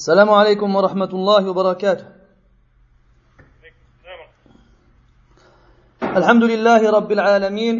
[0.00, 2.04] السلام عليكم ورحمة الله وبركاته.
[6.16, 7.76] الحمد لله رب العالمين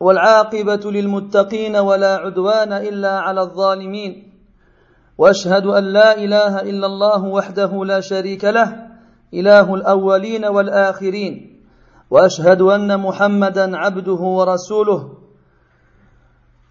[0.00, 4.32] والعاقبة للمتقين ولا عدوان إلا على الظالمين.
[5.18, 8.88] وأشهد أن لا إله إلا الله وحده لا شريك له
[9.34, 11.34] إله الأولين والآخرين.
[12.10, 15.27] وأشهد أن محمدا عبده ورسوله.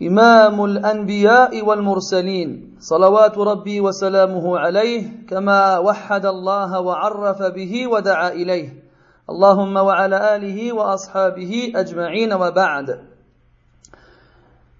[0.02, 8.84] إمام الأنبياء والمرسلين صلوات ربي وسلامه عليه كما وحد الله وعرف به ودعا إليه
[9.30, 12.99] اللهم وعلى آله وأصحابه أجمعين وبعد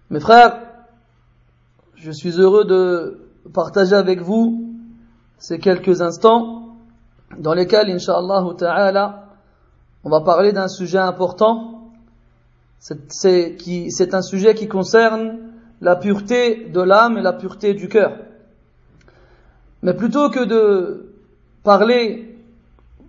[0.10, 0.56] Mes frères,
[1.96, 3.20] je suis heureux de
[3.54, 4.72] partager avec vous
[5.38, 6.78] ces quelques instants
[7.38, 9.26] dans lesquels, Inch'Allah Ta'ala,
[10.06, 11.77] on va parler d'un sujet important
[12.80, 15.40] c'est un sujet qui concerne
[15.82, 18.14] la pureté de l'âme et la pureté du cœur.
[19.84, 21.12] Mais plutôt que de
[21.64, 22.36] parler,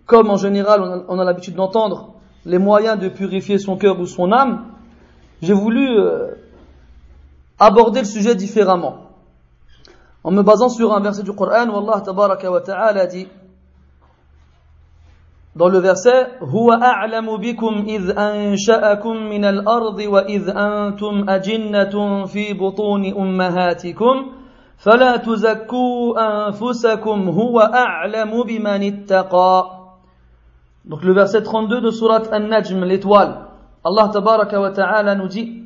[0.07, 4.33] comme en général on a, l'habitude d'entendre, les moyens de purifier son cœur ou son
[4.33, 4.65] âme,
[5.43, 6.35] j'ai voulu euh,
[7.59, 9.09] aborder le sujet différemment.
[10.25, 12.03] En me basant sur un verset du Coran où Allah
[12.51, 13.29] wa ta'ala dit
[15.57, 23.05] dans le verset هو أعلم بكم إذ أنشأكم من الأرض وإذ أنتم أجنة في بطون
[23.05, 24.27] أمهاتكم
[24.79, 29.79] فلا تزكوا أنفسكم هو أعلم بمن اتقى
[30.85, 33.49] Donc le verset 32 de surat An-Najm, l'étoile,
[33.85, 35.63] Allah tabaraka wa ta'ala nous dit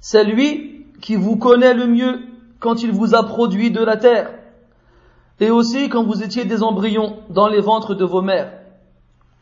[0.00, 2.20] C'est lui qui vous connaît le mieux
[2.60, 4.30] quand il vous a produit de la terre
[5.40, 8.52] et aussi quand vous étiez des embryons dans les ventres de vos mères.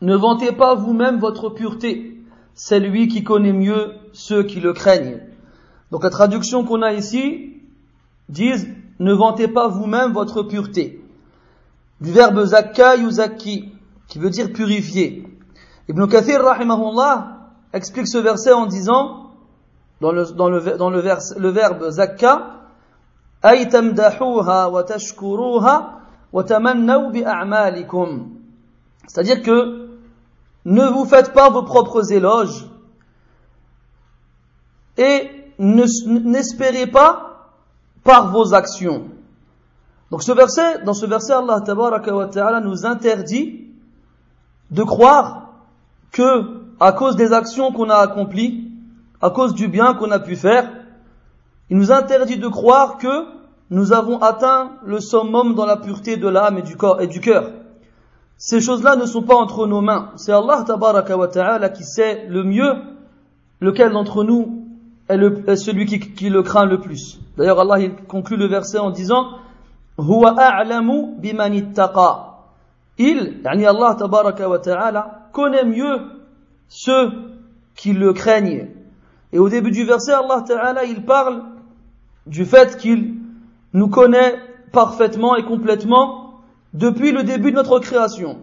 [0.01, 2.21] Ne vantez pas vous-même votre pureté.
[2.53, 5.19] C'est lui qui connaît mieux ceux qui le craignent.
[5.91, 7.53] Donc la traduction qu'on a ici
[8.29, 8.51] dit
[8.99, 11.01] ne vantez pas vous-même votre pureté.
[12.01, 13.71] Du verbe zakka yuzakki,
[14.07, 15.27] qui veut dire purifier.
[15.87, 19.31] Ibn Kathir rahimahullah explique ce verset en disant
[20.01, 22.64] dans le, le verbe zakka
[23.45, 24.85] wa wa.
[29.07, 29.87] C'est-à-dire que
[30.65, 32.65] ne vous faites pas vos propres éloges
[34.97, 35.29] et
[35.59, 37.51] n'espérez pas
[38.03, 39.05] par vos actions.
[40.11, 43.67] Donc ce verset, dans ce verset, Allah ta'ala nous interdit
[44.71, 45.49] de croire
[46.11, 48.71] que, à cause des actions qu'on a accomplies,
[49.21, 50.69] à cause du bien qu'on a pu faire,
[51.69, 53.34] il nous interdit de croire que
[53.71, 57.19] nous avons atteint le summum dans la pureté de l'âme et du corps et du
[57.19, 57.51] cœur.
[58.37, 60.11] Ces choses-là ne sont pas entre nos mains.
[60.17, 62.73] C'est Allah wa ta'ala qui sait le mieux
[63.61, 64.65] lequel d'entre nous
[65.07, 67.19] est, celui qui, le craint le plus.
[67.37, 69.37] D'ailleurs, Allah il conclut le verset en disant
[69.97, 70.35] Huwa
[72.97, 73.97] Il, yani Allah
[74.47, 76.01] wa ta'ala, connaît mieux
[76.67, 77.11] ceux
[77.75, 78.67] qui le craignent.
[79.31, 81.43] Et au début du verset, Allah ta'ala, il parle
[82.27, 83.24] du fait qu'il
[83.75, 84.35] nous connaît
[84.71, 86.39] parfaitement et complètement
[86.73, 88.37] depuis le début de notre création.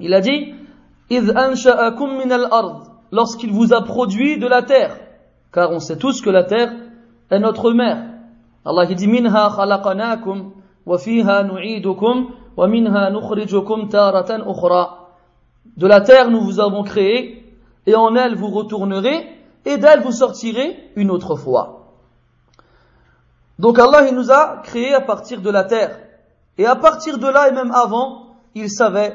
[0.00, 0.52] Il a dit
[3.12, 4.96] lorsqu'il vous a produit de la terre,
[5.52, 6.72] car on sait tous que la terre
[7.30, 8.02] est notre mère.
[8.64, 9.48] Allah dit minha
[10.86, 12.26] wa fiha nu'idukum
[12.56, 15.10] wa minha nukhrijukum taratan ukhra.
[15.76, 17.44] De la terre nous vous avons créé
[17.86, 19.24] et en elle vous retournerez
[19.64, 21.77] et d'elle vous sortirez une autre fois.
[23.58, 25.98] Donc Allah il nous a créé à partir de la terre.
[26.58, 29.14] Et à partir de là et même avant, il savait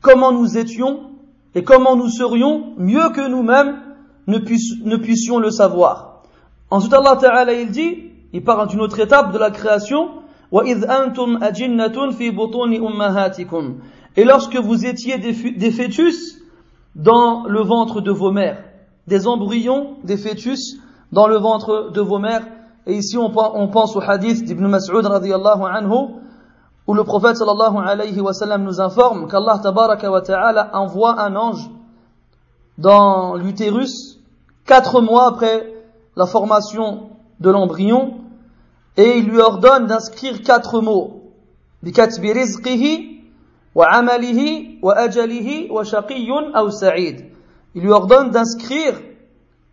[0.00, 1.10] comment nous étions
[1.54, 3.80] et comment nous serions mieux que nous-mêmes
[4.26, 6.22] ne, puissions le savoir.
[6.70, 10.22] Ensuite Allah Ta'ala il dit, il parle d'une autre étape de la création,
[14.16, 16.40] et lorsque vous étiez des fœtus
[16.94, 18.62] dans le ventre de vos mères,
[19.06, 20.78] des embryons, des fœtus
[21.12, 22.46] dans le ventre de vos mères,
[22.86, 23.30] et ici, on,
[23.68, 26.16] pense au hadith d'Ibn Mas'ud radiyallahu anhu,
[26.86, 31.34] où le prophète sallallahu alayhi wa sallam nous informe qu'Allah tabaraka wa ta'ala envoie un
[31.34, 31.70] ange
[32.76, 34.18] dans l'utérus
[34.66, 35.72] quatre mois après
[36.14, 37.08] la formation
[37.40, 38.16] de l'embryon
[38.98, 41.22] et il lui ordonne d'inscrire quatre mots.
[41.82, 41.92] Il
[47.82, 48.94] lui ordonne d'inscrire,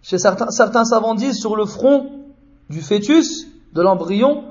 [0.02, 2.21] chez certains, certains savants disent, sur le front
[2.72, 4.44] du fœtus, de l'embryon,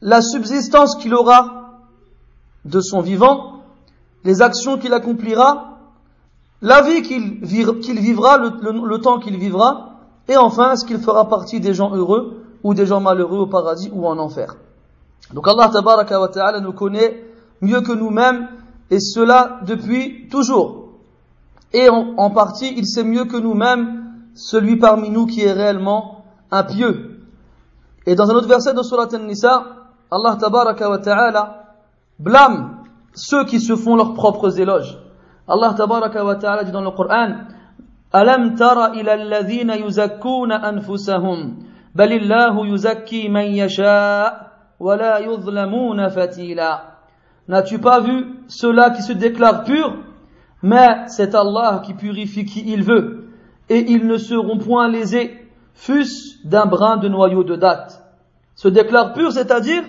[0.00, 1.78] la subsistance qu'il aura
[2.64, 3.62] de son vivant,
[4.24, 5.78] les actions qu'il accomplira,
[6.60, 9.98] la vie qu'il vivra, le, temps qu'il vivra,
[10.28, 13.90] et enfin, est-ce qu'il fera partie des gens heureux ou des gens malheureux au paradis
[13.92, 14.56] ou en enfer.
[15.34, 17.24] Donc Allah tabaraka wa ta'ala nous connaît
[17.60, 18.48] mieux que nous-mêmes
[18.90, 20.90] et cela depuis toujours.
[21.72, 24.04] Et en, en partie, il sait mieux que nous-mêmes
[24.34, 26.21] celui parmi nous qui est réellement
[26.52, 27.20] impieux.
[28.06, 29.64] Et dans un autre verset de Surat An-Nisa,
[30.10, 31.64] Allah tabaraka wa ta'ala
[32.18, 32.84] blâme
[33.14, 34.98] ceux qui se font leurs propres éloges.
[35.48, 37.46] Allah tabaraka wa ta'ala dit dans le Coran
[38.12, 41.56] Alam tara ila alladhina yuzakkuna anfusahum
[41.94, 46.98] bal illahu yuzakki man yasha wa la yuzlamuna fatila.
[47.48, 49.96] N'as-tu pas vu ceux-là qui se déclarent purs?
[50.62, 53.28] Mais c'est Allah qui purifie qui il veut
[53.68, 55.41] et ils ne seront point lésés
[55.74, 58.02] fût-ce d'un brin de noyau de date.
[58.54, 59.82] Se déclarent purs, c'est-à-dire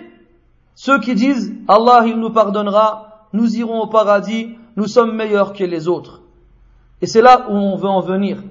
[0.75, 5.63] ceux qui disent Allah il nous pardonnera, nous irons au paradis, nous sommes meilleurs que
[5.63, 6.21] les autres.
[7.01, 8.41] Et c'est là où on veut en venir.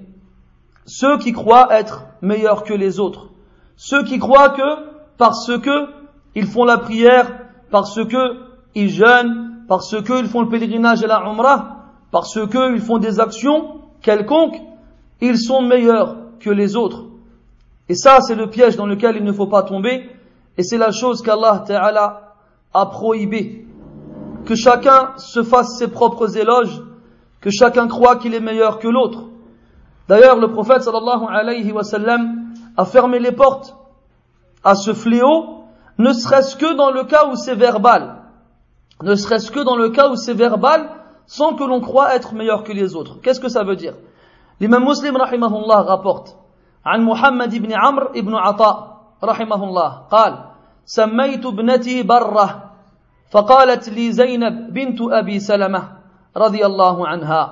[0.84, 3.28] Ceux qui croient être meilleurs que les autres.
[3.76, 5.88] Ceux qui croient que parce que
[6.34, 7.30] ils font la prière,
[7.70, 8.40] parce que
[8.74, 11.76] ils jeûnent, parce qu'ils font le pèlerinage et la umrah,
[12.10, 14.60] parce qu'ils font des actions quelconques,
[15.20, 17.04] ils sont meilleurs que les autres.
[17.92, 20.08] Et ça, c'est le piège dans lequel il ne faut pas tomber,
[20.56, 22.36] et c'est la chose qu'Allah Ta'ala
[22.72, 23.66] a prohibé.
[24.46, 26.82] Que chacun se fasse ses propres éloges,
[27.42, 29.24] que chacun croit qu'il est meilleur que l'autre.
[30.08, 33.76] D'ailleurs, le prophète sallallahu alayhi wa sallam a fermé les portes
[34.64, 35.64] à ce fléau,
[35.98, 38.22] ne serait-ce que dans le cas où c'est verbal.
[39.02, 40.88] Ne serait-ce que dans le cas où c'est verbal,
[41.26, 43.20] sans que l'on croit être meilleur que les autres.
[43.20, 43.96] Qu'est-ce que ça veut dire?
[44.60, 46.38] L'imam muslim rahimahullah rapporte
[46.86, 48.76] عن محمد بن عمرو بن عطاء
[49.24, 49.90] رحمه الله.
[50.10, 50.32] قال
[50.84, 52.70] سميت ابنتي برة
[53.30, 55.82] فقالت لي زينب بنت أبي سلمة
[56.36, 57.42] رضي الله عنها.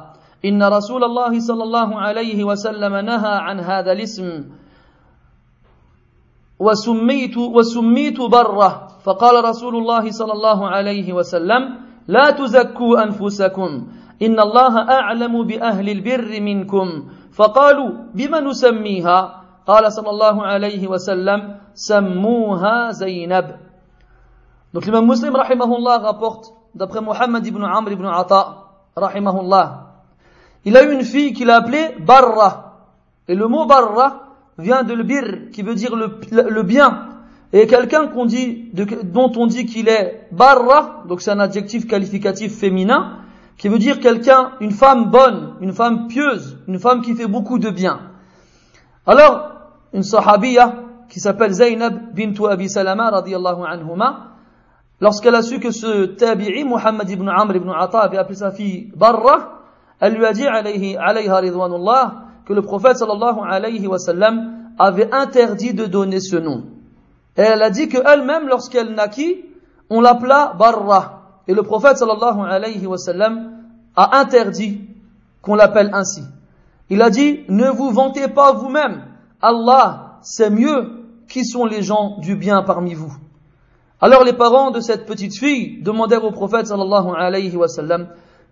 [0.44, 4.28] إن رسول الله صلى الله عليه وسلم نهى عن هذا الاسم.
[6.60, 8.70] وسميت وسميت برة
[9.04, 11.62] فقال رسول الله صلى الله عليه وسلم
[12.08, 13.70] لا تزكوا أنفسكم
[14.22, 16.86] إن الله أعلم بأهل البر منكم.
[17.35, 21.39] فقالوا بما نسميها قال صلى الله عليه وسلم
[21.73, 23.47] سموها زينب
[24.73, 29.65] Donc l'imam muslim rahimahullah rapporte d'après Muhammad ibn Amr ibn Ata rahimahullah
[30.65, 32.79] il a eu une fille qu'il a appelée Barra
[33.27, 37.07] et le mot Barra vient de bir qui veut dire le, le bien
[37.53, 41.87] et quelqu'un qu'on dit de, dont on dit qu'il est Barra donc c'est un adjectif
[41.87, 43.18] qualificatif féminin
[43.60, 47.58] qui veut dire quelqu'un, une femme bonne, une femme pieuse, une femme qui fait beaucoup
[47.58, 48.00] de bien.
[49.06, 49.50] Alors,
[49.92, 50.76] une sahabiya
[51.10, 54.28] qui s'appelle Zainab bint Abi Salama radiyallahu anhuma,
[54.98, 58.90] lorsqu'elle a su que ce tabi'i, Muhammad ibn Amr ibn Ata, avait appelé sa fille
[58.96, 59.60] Barra,
[60.00, 62.14] elle lui a dit alayhi, alayha ridwanullah,
[62.46, 66.64] que le prophète sallallahu alayhi wa sallam avait interdit de donner ce nom.
[67.36, 69.44] Et elle a dit qu'elle-même, lorsqu'elle naquit,
[69.90, 71.19] on l'appela Barra.
[71.50, 72.00] Et le prophète
[73.96, 74.82] a interdit
[75.42, 76.22] qu'on l'appelle ainsi.
[76.90, 79.02] Il a dit, ne vous vantez pas vous-même.
[79.42, 80.92] Allah sait mieux
[81.28, 83.12] qui sont les gens du bien parmi vous.
[84.00, 87.66] Alors les parents de cette petite fille demandèrent au prophète sallallahu alayhi wa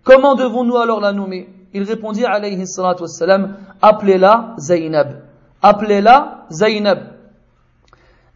[0.03, 1.47] comment devons-nous alors la nommer?
[1.73, 2.25] Il répondit
[3.81, 5.21] appelez-la Zainab.
[5.61, 6.99] Appelez-la Zainab.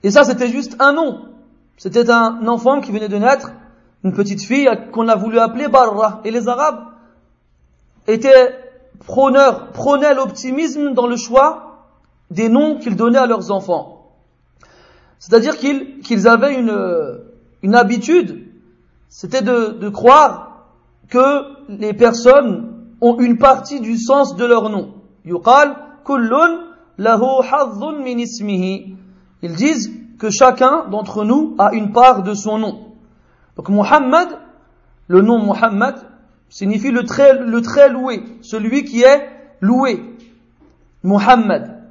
[0.03, 1.19] Et ça c'était juste un nom.
[1.75, 3.51] C'était un enfant qui venait de naître
[4.03, 6.21] une petite fille qu'on a voulu appeler Barra.
[6.25, 6.85] Et les Arabes
[8.07, 8.55] étaient
[9.05, 11.87] prôneurs, prônaient l'optimisme dans le choix
[12.29, 14.11] des noms qu'ils donnaient à leurs enfants.
[15.19, 18.45] C'est-à-dire qu'ils avaient une, habitude,
[19.07, 20.67] c'était de, de croire
[21.09, 24.95] que les personnes ont une partie du sens de leur nom.
[25.25, 26.65] Yuqal kullun
[26.97, 27.43] lahu
[28.03, 28.95] min ismihi.
[29.41, 32.92] Ils disent que chacun d'entre nous a une part de son nom.
[33.57, 34.29] Donc Muhammad,
[35.07, 35.95] le nom Muhammad,
[36.49, 39.29] signifie le très, le très loué, celui qui est
[39.59, 40.03] loué.
[41.03, 41.83] Muhammad.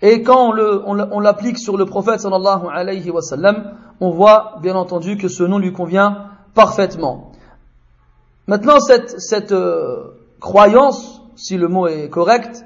[0.00, 5.16] Et quand on l'applique sur le prophète sallallahu alayhi wa sallam, on voit bien entendu
[5.16, 7.32] que ce nom lui convient parfaitement.
[8.46, 12.64] Maintenant, cette, cette euh, croyance, si le mot est correct,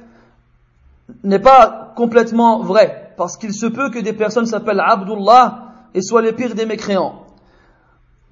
[1.25, 6.23] n'est pas complètement vraie, parce qu'il se peut que des personnes s'appellent Abdullah et soient
[6.23, 7.22] les pires des mécréants.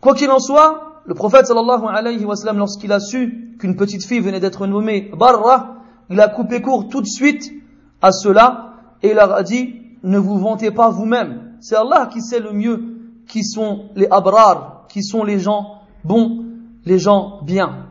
[0.00, 4.04] Quoi qu'il en soit, le prophète sallallahu alayhi wa sallam, lorsqu'il a su qu'une petite
[4.04, 5.76] fille venait d'être nommée Barra,
[6.08, 7.52] il a coupé court tout de suite
[8.00, 11.52] à cela et il leur a dit, ne vous vantez pas vous-même.
[11.60, 12.82] C'est Allah qui sait le mieux
[13.28, 16.44] qui sont les abrar, qui sont les gens bons,
[16.84, 17.86] les gens bien.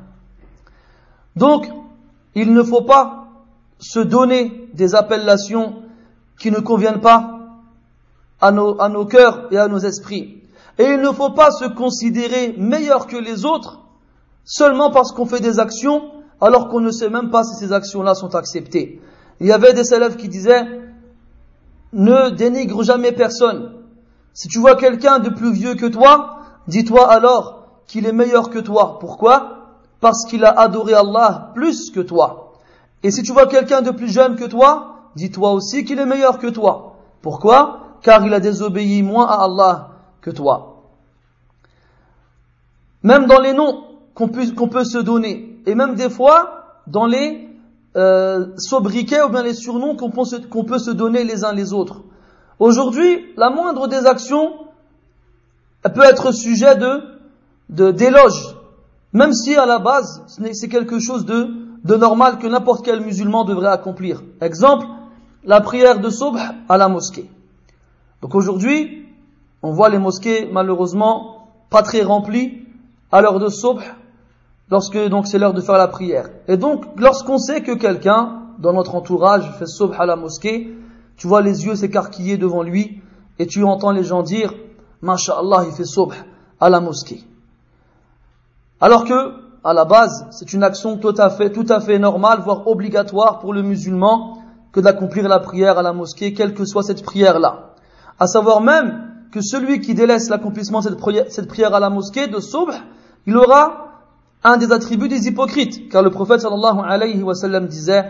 [1.35, 1.69] Donc,
[2.35, 3.27] il ne faut pas
[3.79, 5.83] se donner des appellations
[6.39, 7.39] qui ne conviennent pas
[8.41, 10.38] à nos, à nos cœurs et à nos esprits.
[10.79, 13.81] Et il ne faut pas se considérer meilleur que les autres
[14.45, 16.01] seulement parce qu'on fait des actions
[16.41, 19.01] alors qu'on ne sait même pas si ces actions-là sont acceptées.
[19.41, 20.65] Il y avait des élèves qui disaient
[21.91, 23.73] ne dénigre jamais personne.
[24.33, 28.59] Si tu vois quelqu'un de plus vieux que toi, dis-toi alors qu'il est meilleur que
[28.59, 28.99] toi.
[28.99, 29.57] Pourquoi?
[29.99, 32.53] Parce qu'il a adoré Allah plus que toi.
[33.03, 36.39] Et si tu vois quelqu'un de plus jeune que toi, dis-toi aussi qu'il est meilleur
[36.39, 36.95] que toi.
[37.21, 37.79] Pourquoi?
[38.01, 39.89] Car il a désobéi moins à Allah
[40.21, 40.68] que toi.
[43.03, 47.47] Même dans les noms qu'on peut, se donner, et même des fois dans les
[47.95, 52.01] euh, sobriquets ou bien les surnoms qu'on peut, se donner les uns les autres.
[52.59, 54.53] Aujourd'hui, la moindre des actions
[55.83, 57.01] peut être sujet de
[57.69, 58.57] d'éloge,
[59.13, 61.49] même si à la base c'est quelque chose de,
[61.83, 64.23] de normal que n'importe quel musulman devrait accomplir.
[64.41, 64.87] Exemple,
[65.43, 66.35] la prière de Subh
[66.67, 67.29] à la mosquée.
[68.21, 69.05] Donc aujourd'hui,
[69.61, 72.65] on voit les mosquées malheureusement pas très remplies
[73.11, 73.81] à l'heure de Subh,
[74.69, 76.29] lorsque donc c'est l'heure de faire la prière.
[76.47, 80.75] Et donc, lorsqu'on sait que quelqu'un dans notre entourage fait Subh à la mosquée,
[81.17, 83.01] tu vois les yeux s'écarquiller devant lui
[83.39, 84.53] et tu entends les gens dire
[85.01, 86.13] Masha'Allah, il fait Subh
[86.59, 87.23] à la mosquée.
[88.81, 92.39] Alors que, à la base, c'est une action tout à fait, tout à fait normale,
[92.39, 94.37] voire obligatoire pour le musulman
[94.71, 97.73] que d'accomplir la prière à la mosquée, quelle que soit cette prière-là.
[98.19, 100.95] À savoir même que celui qui délaisse l'accomplissement de
[101.29, 102.71] cette prière, à la mosquée de Subh,
[103.26, 103.88] il aura
[104.42, 105.88] un des attributs des hypocrites.
[105.88, 108.04] Car le prophète sallallahu alayhi wa sallam disait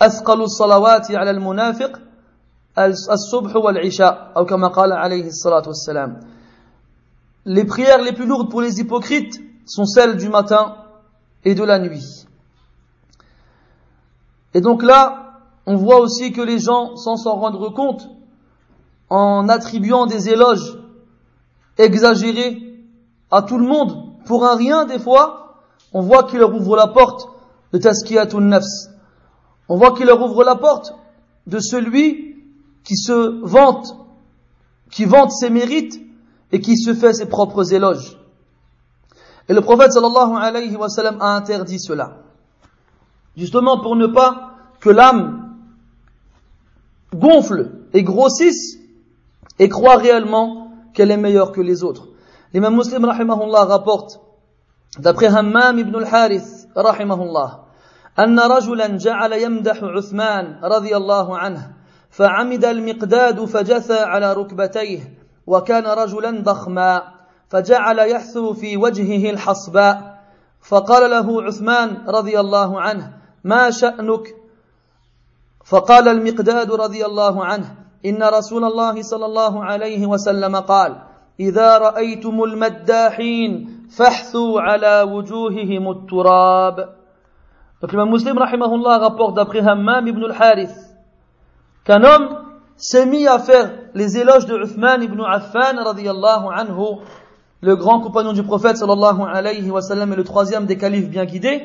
[0.00, 2.00] أثقل الصلوات على المنافق
[3.12, 6.20] الصبح والعشاء أو كما قال عليه الصلاة والسلام
[7.46, 10.76] Les prières les plus lourdes pour les hypocrites sont celles du matin
[11.44, 12.26] et de la nuit.
[14.54, 18.08] Et donc là, on voit aussi que les gens, sans s'en rendre compte,
[19.10, 20.78] en attribuant des éloges
[21.76, 22.62] exagérés
[23.30, 25.57] à tout le monde, pour un rien des fois,
[25.93, 27.27] on voit qu'il leur ouvre la porte
[27.73, 28.89] de Taskiyatun Nafs.
[29.67, 30.93] On voit qu'il leur ouvre la porte
[31.47, 32.35] de celui
[32.83, 33.95] qui se vante,
[34.91, 35.99] qui vante ses mérites
[36.51, 38.17] et qui se fait ses propres éloges.
[39.47, 40.87] Et le prophète sallallahu alayhi wa
[41.19, 42.17] a interdit cela.
[43.35, 45.55] Justement pour ne pas que l'âme
[47.13, 48.77] gonfle et grossisse
[49.57, 52.08] et croit réellement qu'elle est meilleure que les autres.
[52.53, 54.19] L'imam muslim rahimahullah rapporte
[54.97, 57.69] d'après Hammam ibn al-Harith rahimahullah
[58.19, 61.73] أن رجلا جعل يمدح عثمان رضي الله عنه
[62.09, 67.03] فعمد المقداد فجثى على ركبتيه وكان رجلا ضخما
[67.49, 70.19] فجعل يحثو في وجهه الحصباء
[70.61, 73.13] فقال له عثمان رضي الله عنه
[73.43, 74.35] ما شأنك
[75.65, 77.75] فقال المقداد رضي الله عنه
[78.05, 81.01] إن رسول الله صلى الله عليه وسلم قال
[81.39, 86.99] إذا رأيتم المداحين فاحثوا على وجوههم التراب
[87.81, 90.75] Donc l'imam muslim rahimahullah rapporte d'après Hammam ibn al-Harith
[91.85, 92.27] qu'un homme
[92.75, 96.99] s'est mis à faire les éloges de Uthman ibn Affan radiyallahu anhu,
[97.61, 101.23] le grand compagnon du prophète sallallahu alayhi wa sallam et le troisième des califes bien
[101.23, 101.63] guidés.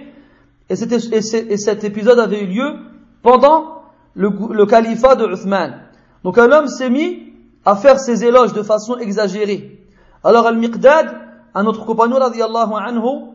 [0.71, 2.77] Et, et, et cet épisode avait eu lieu
[3.23, 3.83] pendant
[4.15, 5.81] le, le califat de Uthman.
[6.23, 7.24] Donc un homme s'est mis
[7.65, 9.81] à faire ses éloges de façon exagérée.
[10.23, 11.15] Alors Al-Miqdad,
[11.55, 13.33] un autre compagnon radiallahu anhu,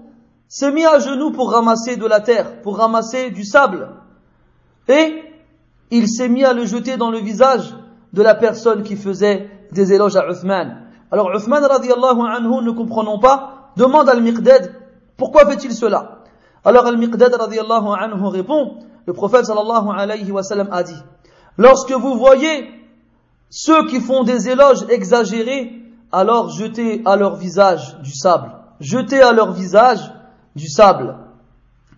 [0.48, 3.90] s'est mis à genoux pour ramasser de la terre, pour ramasser du sable.
[4.88, 5.24] Et
[5.92, 7.76] il s'est mis à le jeter dans le visage
[8.14, 10.88] de la personne qui faisait des éloges à Uthman.
[11.12, 14.76] Alors Uthman radiallahu anhu, ne comprenant pas, demande à Al-Miqdad,
[15.18, 16.24] pourquoi fait-il cela?
[16.66, 19.90] Alors Al-Miqdad radiallahu anhu répond, le prophète sallallahu
[20.72, 21.02] a dit,
[21.58, 22.79] lorsque vous voyez
[23.50, 25.74] ceux qui font des éloges exagérés,
[26.12, 28.52] alors jetez à leur visage du sable.
[28.80, 30.12] Jetez à leur visage
[30.56, 31.16] du sable.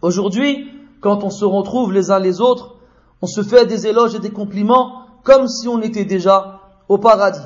[0.02, 2.76] Aujourd'hui, quand on se retrouve les uns les autres,
[3.22, 7.40] on se fait des éloges et des compliments comme si on était déjà au paradis.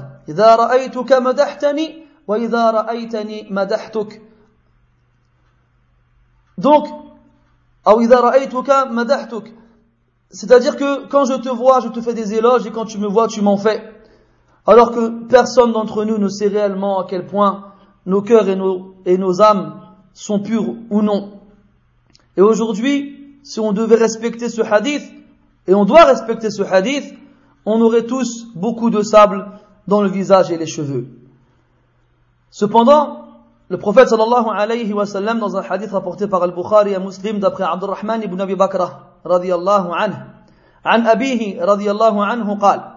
[6.57, 6.87] Donc,
[10.31, 13.07] c'est-à-dire que quand je te vois, je te fais des éloges et quand tu me
[13.07, 13.94] vois, tu m'en fais
[14.66, 17.72] alors que personne d'entre nous ne sait réellement à quel point
[18.06, 19.80] nos cœurs et nos, et nos âmes
[20.12, 21.40] sont purs ou non.
[22.36, 25.02] Et aujourd'hui, si on devait respecter ce hadith,
[25.66, 27.14] et on doit respecter ce hadith,
[27.64, 29.46] on aurait tous beaucoup de sable
[29.86, 31.08] dans le visage et les cheveux.
[32.50, 33.26] Cependant,
[33.68, 37.64] le prophète sallallahu alayhi wa sallam, dans un hadith rapporté par Al-Bukhari et Muslim d'après
[37.64, 40.16] Abdurrahman ibn Abi Bakr, radiyallahu anhu,
[40.84, 42.93] عن أبيه رضي الله عنه قال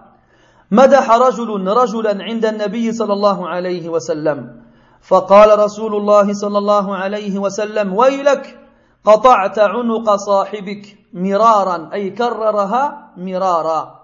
[0.71, 4.61] مدح رجل رجلا عند النبي صلى الله عليه وسلم.
[5.01, 8.59] فقال رسول الله صلى الله عليه وسلم ويلك
[9.05, 11.89] قطعت عنق صاحبك مرارا.
[11.93, 13.99] أي كررها مرارا.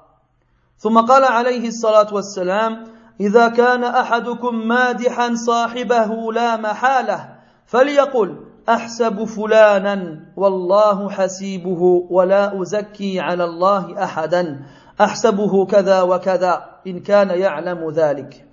[0.78, 2.84] ثم قال عليه الصلاة والسلام
[3.22, 7.30] إذا كان أحدكم مادحا صاحبه لا محالة
[7.66, 14.66] فليقل أحسب فلانا والله حسيبه ولا أزكي على الله أحدا.
[15.01, 18.47] احسبه كذا وكذا ان كان يعلم ذلك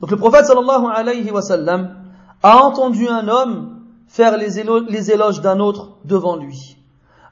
[0.00, 1.96] Donc le prophète sallallahu alayhi wa sallam
[2.42, 6.76] a entendu un homme faire les éloges, d'un autre devant lui.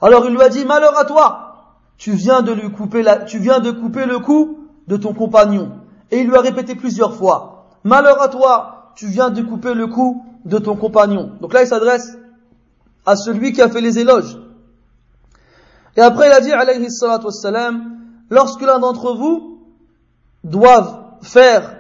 [0.01, 3.39] Alors il lui a dit, malheur à toi, tu viens de lui couper la, tu
[3.39, 5.73] viens de couper le cou de ton compagnon.
[6.11, 9.87] Et il lui a répété plusieurs fois, malheur à toi, tu viens de couper le
[9.87, 11.33] cou de ton compagnon.
[11.41, 12.17] Donc là il s'adresse
[13.07, 14.39] à celui qui a fait les éloges.
[15.97, 17.96] Et après il a dit, alayhi salatu wassalam,
[18.30, 19.60] lorsque l'un d'entre vous
[20.44, 21.76] doivent faire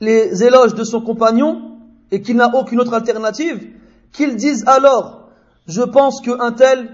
[0.00, 1.78] les éloges de son compagnon
[2.10, 3.68] et qu'il n'a aucune autre alternative,
[4.12, 5.28] qu'il dise alors,
[5.66, 6.88] je pense qu'un tel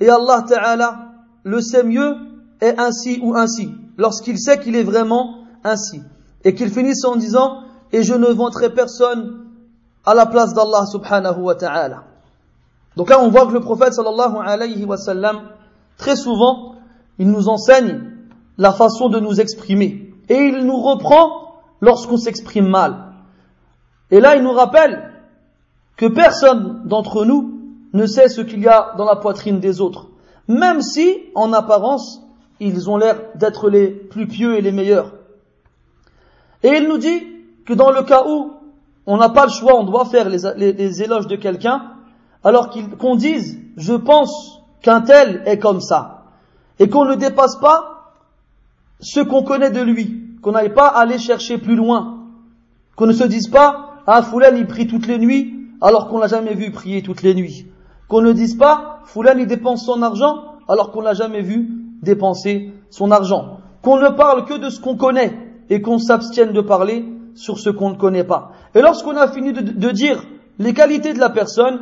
[0.00, 1.12] et Allah Ta'ala
[1.44, 2.16] le sait mieux
[2.60, 6.02] est ainsi ou ainsi, lorsqu'il sait qu'il est vraiment ainsi.
[6.44, 7.60] Et qu'il finisse en disant,
[7.92, 9.46] et je ne vanterai personne
[10.04, 12.04] à la place d'Allah subhanahu wa ta'ala.
[12.96, 15.42] Donc là, on voit que le prophète sallallahu alayhi wa sallam,
[15.96, 16.74] très souvent,
[17.18, 18.13] il nous enseigne
[18.58, 20.12] la façon de nous exprimer.
[20.28, 23.12] Et il nous reprend lorsqu'on s'exprime mal.
[24.10, 25.10] Et là, il nous rappelle
[25.96, 27.60] que personne d'entre nous
[27.92, 30.08] ne sait ce qu'il y a dans la poitrine des autres,
[30.48, 32.22] même si, en apparence,
[32.60, 35.12] ils ont l'air d'être les plus pieux et les meilleurs.
[36.62, 37.22] Et il nous dit
[37.66, 38.52] que dans le cas où
[39.06, 41.92] on n'a pas le choix, on doit faire les, éloges de quelqu'un,
[42.42, 46.24] alors qu'on dise, je pense qu'un tel est comme ça,
[46.78, 47.93] et qu'on ne dépasse pas
[49.00, 52.24] ce qu'on connaît de lui, qu'on n'aille pas aller chercher plus loin,
[52.96, 56.26] qu'on ne se dise pas, ah, Foulan il prie toutes les nuits, alors qu'on l'a
[56.26, 57.66] jamais vu prier toutes les nuits.
[58.08, 61.68] Qu'on ne dise pas, Foulan il dépense son argent, alors qu'on l'a jamais vu
[62.02, 63.58] dépenser son argent.
[63.82, 65.36] Qu'on ne parle que de ce qu'on connaît,
[65.70, 67.04] et qu'on s'abstienne de parler
[67.34, 68.52] sur ce qu'on ne connaît pas.
[68.74, 70.22] Et lorsqu'on a fini de, de, dire
[70.58, 71.80] les qualités de la personne,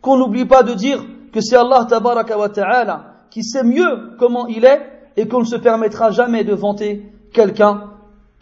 [0.00, 4.82] qu'on n'oublie pas de dire que c'est Allah ta'ala qui sait mieux comment il est
[5.16, 7.90] et qu'on ne se permettra jamais de vanter quelqu'un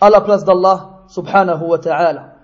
[0.00, 2.35] à la place d'Allah subhanahu wa ta'ala.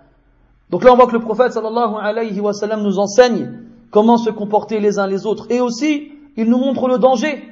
[0.71, 3.53] Donc là on voit que le prophète sallallahu alayhi wa sallam nous enseigne
[3.91, 7.43] comment se comporter les uns les autres et aussi il nous montre le danger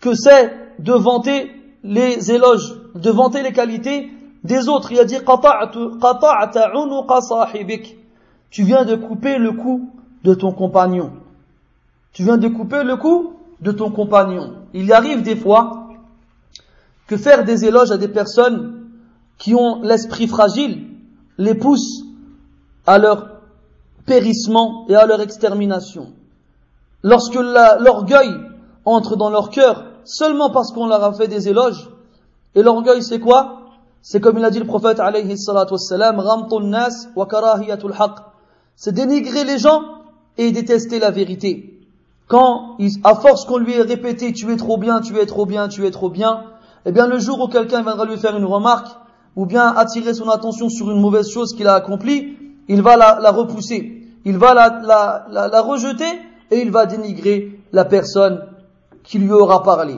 [0.00, 1.50] que c'est de vanter
[1.84, 4.10] les éloges, de vanter les qualités
[4.44, 4.92] des autres.
[4.92, 5.18] Il a dit
[8.50, 9.90] Tu viens de couper le cou
[10.24, 11.12] de ton compagnon.
[12.12, 14.54] Tu viens de couper le cou de ton compagnon.
[14.74, 15.88] Il arrive des fois
[17.06, 18.88] que faire des éloges à des personnes
[19.38, 20.88] qui ont l'esprit fragile
[21.38, 22.02] les poussent
[22.86, 23.30] à leur
[24.04, 26.12] périssement et à leur extermination.
[27.02, 28.30] Lorsque l'orgueil
[28.84, 31.88] entre dans leur cœur seulement parce qu'on leur a fait des éloges,
[32.54, 33.60] et l'orgueil c'est quoi?
[34.00, 35.74] C'est comme il a dit le prophète alayhi salatu
[36.62, 38.16] nas wa karahiyatul haq.
[38.74, 39.82] C'est dénigrer les gens
[40.36, 41.71] et détester la vérité
[42.31, 45.69] Quand, à force qu'on lui ait répété tu es trop bien, tu es trop bien,
[45.69, 46.43] tu es trop bien,
[46.85, 48.87] eh bien le jour où quelqu'un viendra lui faire une remarque,
[49.35, 53.31] ou bien attirer son attention sur une mauvaise chose qu'il a accomplie, il va la,
[53.31, 56.19] repousser, il va la, la, rejeter
[56.51, 58.43] et il va dénigrer la personne
[59.03, 59.95] qui lui aura parlé.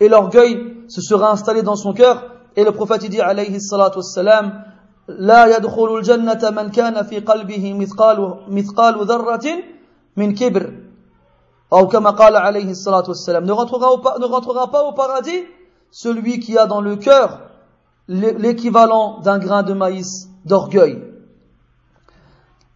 [0.00, 2.24] Et l'orgueil se sera installé dans son cœur
[2.56, 4.64] et le prophète dit alayhi salatu wassalam
[5.08, 9.46] لا يدخل الجنة من كان في قلبه مثقال مثقال ذرة
[10.16, 10.72] من كبر
[13.45, 15.43] ne rentrera, ne rentrera pas au paradis
[15.91, 17.41] celui qui a dans le cœur
[18.07, 21.01] l'équivalent d'un grain de maïs d'orgueil.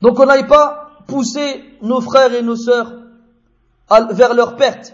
[0.02, 2.94] Donc on n'aille pas pousser nos frères et nos sœurs
[4.12, 4.94] vers leur perte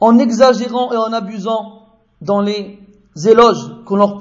[0.00, 1.82] en exagérant et en abusant
[2.20, 2.78] dans les
[3.26, 4.18] éloges qu'on leur,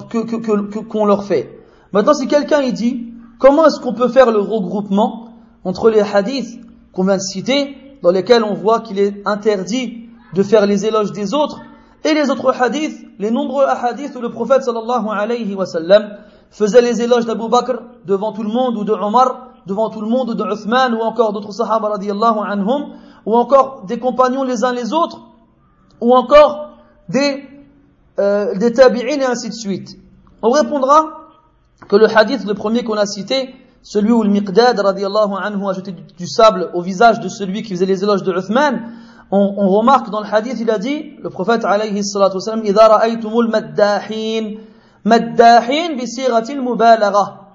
[1.05, 1.59] leur fait.
[1.93, 5.29] Maintenant, si quelqu'un dit, comment est-ce qu'on peut faire le regroupement
[5.63, 6.59] entre les hadiths
[6.91, 11.13] qu'on vient de citer, dans lesquels on voit qu'il est interdit de faire les éloges
[11.13, 11.59] des autres,
[12.03, 16.17] et les autres hadiths, les nombreux hadiths où le prophète sallallahu alayhi wa sallam
[16.51, 20.07] faisait les éloges d'Abu Bakr devant tout le monde, ou de Omar devant tout le
[20.07, 22.93] monde, ou de Uthman, ou encore d'autres sahaba radiallahu anhum,
[23.25, 25.21] ou encore des compagnons les uns les autres,
[26.01, 26.71] ou encore
[27.07, 27.45] des,
[28.19, 29.97] euh, des tabi'in et ainsi de suite.
[30.41, 31.29] On répondra
[31.87, 35.72] que le hadith, le premier qu'on a cité, celui où le Miqdad radiallahu anhu a
[35.72, 38.92] jeté du, sable au visage de celui qui faisait les éloges de Uthman,
[39.30, 42.88] on, on, remarque dans le hadith, il a dit, le prophète alayhi salatu wasalam, إِذَا
[42.88, 44.58] رَأَيْتُمُ الْمَدَّاحِينَ
[45.04, 47.48] Maddahin bisiratil mubalagha.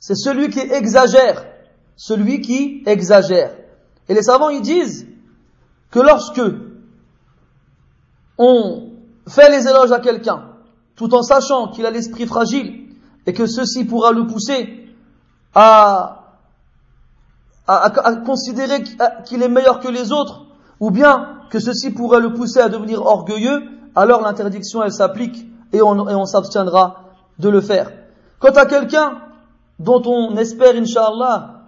[0.00, 1.44] C'est celui qui exagère.
[1.96, 3.52] Celui qui exagère.
[4.08, 5.06] Et les savants, ils disent
[5.90, 6.42] que lorsque
[8.38, 8.92] on
[9.28, 10.54] fait les éloges à quelqu'un,
[10.96, 12.86] tout en sachant qu'il a l'esprit fragile
[13.26, 14.81] et que ceci pourra le pousser
[15.55, 16.23] à,
[17.67, 18.83] à, à considérer
[19.25, 20.45] qu'il est meilleur que les autres,
[20.79, 23.61] ou bien que ceci pourrait le pousser à devenir orgueilleux,
[23.95, 27.03] alors l'interdiction elle s'applique et on, et on s'abstiendra
[27.39, 27.91] de le faire.
[28.39, 29.19] Quant à quelqu'un
[29.79, 31.61] dont on espère, inshallah,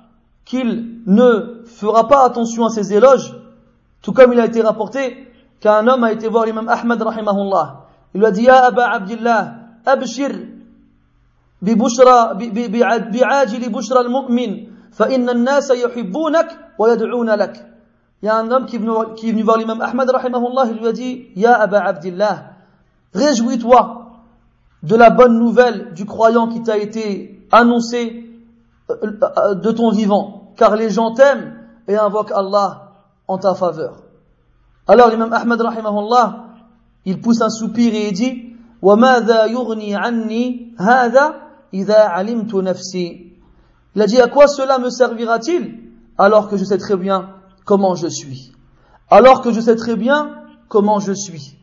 [0.45, 3.33] qu'il ne fera pas attention à ses éloges,
[4.01, 5.27] tout comme il a été rapporté
[5.59, 7.85] qu'un homme a été voir l'imam Ahmad rahimahullah.
[8.13, 9.53] Il lui a dit, Ya Aba Abdillah,
[9.85, 10.29] abshir
[11.65, 12.17] ببشرى
[13.13, 14.51] بعاجل بشرى المؤمن
[14.91, 16.47] فإن الناس يحبونك
[16.79, 17.71] ويدعون لك
[18.21, 20.65] Il y a un homme qui est venu, qui est venu voir l'imam Ahmad rahimahullah,
[20.71, 20.81] il
[24.83, 28.23] de la bonne nouvelle du croyant qui t'a été annoncé
[28.89, 31.53] de ton vivant, car les gens t'aiment
[31.87, 32.93] et invoquent Allah
[33.27, 33.97] en ta faveur.
[34.87, 36.45] Alors l'imam Ahmad rahimahullah,
[37.05, 41.44] il pousse un soupir et il dit وَمَاذَا يُغْنِي عَنِّي هَذَا
[41.75, 41.91] il
[44.01, 45.79] a dit à quoi cela me servira-t-il
[46.17, 47.31] alors que je sais très bien
[47.65, 48.53] comment je suis?
[49.09, 51.57] Alors que je sais très bien comment je suis.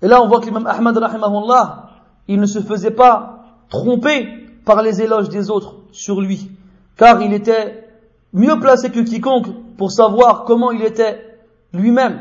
[0.00, 1.90] Et là on voit que l'imam Ahmad rahimahullah
[2.28, 4.28] il ne se faisait pas tromper
[4.64, 6.52] par les éloges des autres sur lui.
[6.96, 7.88] Car il était
[8.32, 11.40] mieux placé que quiconque pour savoir comment il était
[11.72, 12.20] lui-même.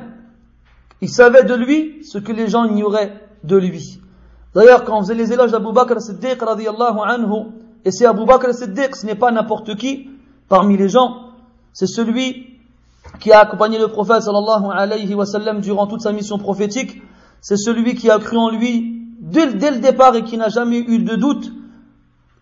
[1.01, 4.00] Il savait de lui ce que les gens ignoraient de lui
[4.53, 7.51] D'ailleurs, quand on faisait les éloges d'Abu Bakr Siddiq radiallahu anhu,
[7.85, 10.09] et c'est Abu Bakr Siddiq, ce n'est pas n'importe qui
[10.49, 11.31] parmi les gens,
[11.73, 12.47] c'est celui
[13.19, 17.01] qui a accompagné le prophète sallallahu alayhi wa sallam durant toute sa mission prophétique,
[17.39, 20.99] c'est celui qui a cru en lui dès, le départ et qui n'a jamais eu
[20.99, 21.51] de doute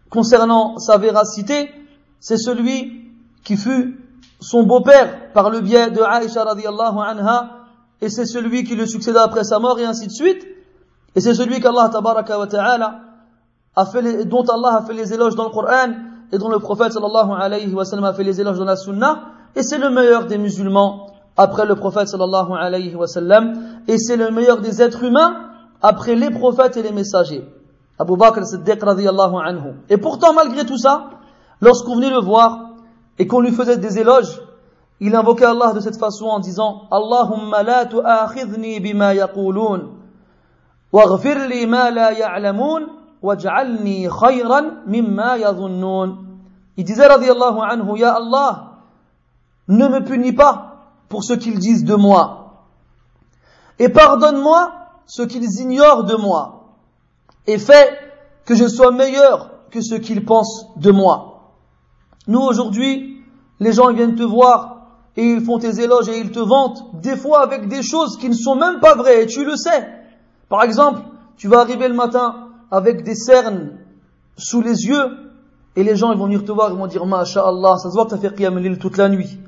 [0.09, 1.69] concernant sa véracité,
[2.19, 3.11] c'est celui
[3.43, 4.03] qui fut
[4.39, 7.65] son beau-père par le biais de Aisha radiallahu anha,
[8.01, 10.47] et c'est celui qui le succéda après sa mort et ainsi de suite.
[11.19, 12.95] Et c'est celui qu'Allah tabaraka wa ta'ala
[13.75, 15.91] a fait les, dont Allah a fait les éloges dans le Coran
[16.31, 19.23] et dont le prophète sallallahu alayhi wa sallam a fait les éloges dans la sunna
[19.53, 24.15] et c'est le meilleur des musulmans après le prophète sallallahu alayhi wa sallam et c'est
[24.15, 25.49] le meilleur des êtres humains
[25.81, 27.45] après les prophètes et les messagers.
[27.99, 29.73] Abu Bakr Siddiq radiyallahu anhu.
[29.89, 31.09] Et pourtant malgré tout ça,
[31.59, 32.75] lorsqu'on venait le voir
[33.17, 34.39] et qu'on lui faisait des éloges,
[35.01, 39.98] il invoquait Allah de cette façon en disant Allahumma la tu'akhidhni bima yaqulun
[40.92, 42.82] واغفر لي ما لا يعلمون
[43.22, 46.24] واجعلني خيرا مما يظنون
[46.76, 48.80] Il disait radiallahu anhu, Ya Allah,
[49.68, 52.66] ne me punis pas pour ce qu'ils disent de moi.
[53.78, 54.72] Et pardonne-moi
[55.06, 56.74] ce qu'ils ignorent de moi.
[57.46, 57.96] Et fais
[58.44, 61.52] que je sois meilleur que ce qu'ils pensent de moi.
[62.26, 63.22] Nous aujourd'hui,
[63.60, 67.16] les gens viennent te voir et ils font tes éloges et ils te vantent, des
[67.16, 69.88] fois avec des choses qui ne sont même pas vraies, et tu le sais.
[70.49, 71.01] Par exemple,
[71.37, 73.77] tu vas arriver le matin avec des cernes
[74.37, 75.17] sous les yeux
[75.75, 78.05] et les gens ils vont venir te voir, ils vont dire Masha'Allah, ça se voit
[78.05, 79.39] que tu as fait Qiyam Lil toute la nuit.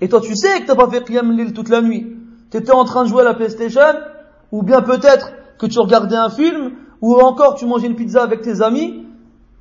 [0.00, 2.16] Et toi tu sais que tu n'as pas fait Qiyam Lil toute la nuit.
[2.50, 4.00] Tu étais en train de jouer à la PlayStation
[4.50, 8.40] ou bien peut-être que tu regardais un film ou encore tu mangeais une pizza avec
[8.40, 9.04] tes amis.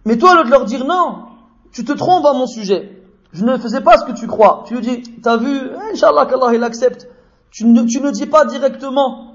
[0.06, 1.26] Mais toi, au lieu de leur dire non,
[1.72, 3.04] tu te trompes à mon sujet.
[3.34, 4.64] Je ne faisais pas ce que tu crois.
[4.68, 5.60] Tu lui dis, t'as vu,
[5.92, 7.10] Inch'Allah qu'Allah il accepte.
[7.52, 9.34] Tu ne, tu ne dis pas directement,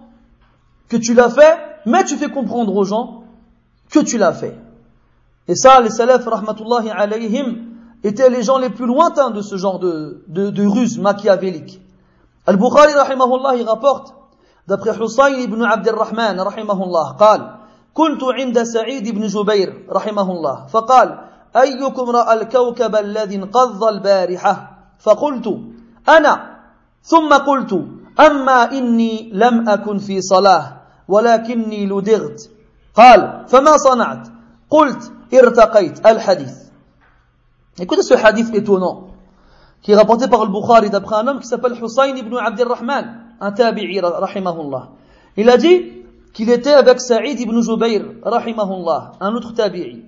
[0.91, 3.23] que tu l'as fait, mais tu fais comprendre aux gens
[3.89, 4.57] que tu l'as fait.
[5.47, 7.65] Et ça, les salafs, rahmatullahi alayhim,
[8.03, 11.81] étaient les gens les plus lointains de ce genre de, de, de ruse machiavélique.
[12.45, 14.13] Al-Bukhari, rahimahullah, il rapporte,
[14.67, 17.57] d'après Hussein ibn Abd al-Rahman, rahimahullah, قال
[17.97, 21.19] كنت عند سعيد بن جبير رحمه الله فقال
[21.55, 24.53] أيكم رأى الكوكب الذي انقض البارحة
[24.99, 25.47] فقلت
[26.09, 26.57] أنا
[27.01, 27.73] ثم قلت
[28.19, 30.77] أما إني لم أكن في صلاة
[31.08, 32.50] ولكني لدغت
[32.94, 34.28] قال فما صنعت
[34.70, 36.62] قلت ارتقيت الحديث
[37.80, 39.08] Écoutez ce hadith étonnant
[39.80, 43.52] qui est rapporté par le Bukhari d'après un homme qui s'appelle Hussein ibn Abdirrahman, un
[43.52, 44.90] tabi'i rahimahullah.
[45.36, 45.92] Il a dit
[46.32, 50.04] qu'il était avec Saïd ibn Jubayr rahimahullah, un autre tabi'i,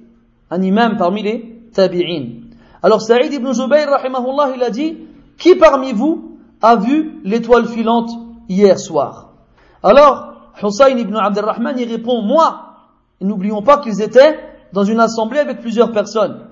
[0.50, 2.44] un imam parmi les tabi'in.
[2.82, 4.98] Alors Saïd ibn Jubayr rahimahullah, il a dit
[5.38, 8.10] qui parmi vous a vu l'étoile filante
[8.48, 9.30] hier soir
[9.82, 12.74] Alors Hussein ibn Abdelrahman y répond Moi,
[13.20, 14.38] n'oublions pas qu'ils étaient
[14.72, 16.46] dans une assemblée avec plusieurs personnes.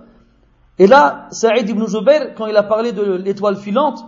[0.78, 4.04] Et là, Saïd ibn Jubair, quand il a parlé de l'étoile filante,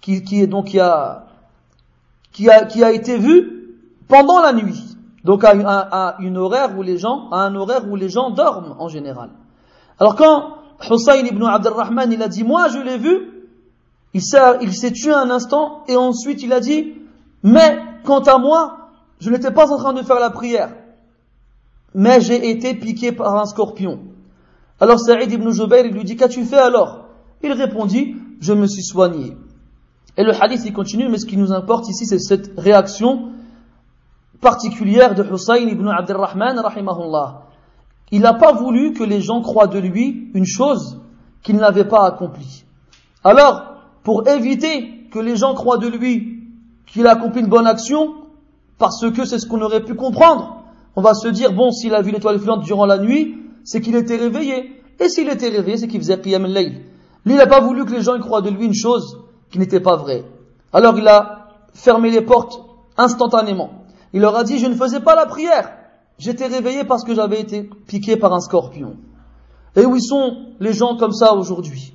[0.00, 1.26] qui, qui est donc qui a,
[2.32, 3.76] qui a, qui a été vue
[4.08, 4.96] pendant la nuit.
[5.24, 8.88] Donc à, une horaire où les gens, à un horaire où les gens dorment en
[8.88, 9.30] général.
[9.98, 10.54] Alors quand
[10.90, 13.30] Hussein ibn Abdurrahman il a dit moi je l'ai vu,
[14.14, 16.94] il s'est tué un instant et ensuite il a dit
[17.42, 18.79] mais quant à moi
[19.20, 20.70] je n'étais pas en train de faire la prière
[21.94, 23.98] mais j'ai été piqué par un scorpion.
[24.80, 27.06] Alors Saïd ibn Jubayr il lui dit qu'as-tu fait alors?
[27.42, 29.36] Il répondit je me suis soigné.
[30.16, 33.32] Et le hadith il continue mais ce qui nous importe ici c'est cette réaction
[34.40, 37.42] particulière de Hussein ibn Abdurrahman rahimahullah.
[38.12, 41.00] Il n'a pas voulu que les gens croient de lui une chose
[41.42, 42.64] qu'il n'avait pas accomplie.
[43.22, 43.62] Alors,
[44.02, 46.48] pour éviter que les gens croient de lui
[46.86, 48.14] qu'il a accompli une bonne action,
[48.80, 50.64] parce que c'est ce qu'on aurait pu comprendre,
[50.96, 53.94] on va se dire, bon, s'il a vu l'étoile filante durant la nuit, c'est qu'il
[53.94, 54.82] était réveillé.
[54.98, 56.80] Et s'il était réveillé, c'est qu'il faisait Qiyam al-Layl.
[57.26, 59.18] Lui, il n'a pas voulu que les gens croient de lui une chose
[59.50, 60.24] qui n'était pas vraie.
[60.72, 62.60] Alors il a fermé les portes
[62.96, 63.84] instantanément.
[64.14, 65.70] Il leur a dit, je ne faisais pas la prière.
[66.18, 68.96] J'étais réveillé parce que j'avais été piqué par un scorpion.
[69.76, 71.92] Et où sont les gens comme ça aujourd'hui?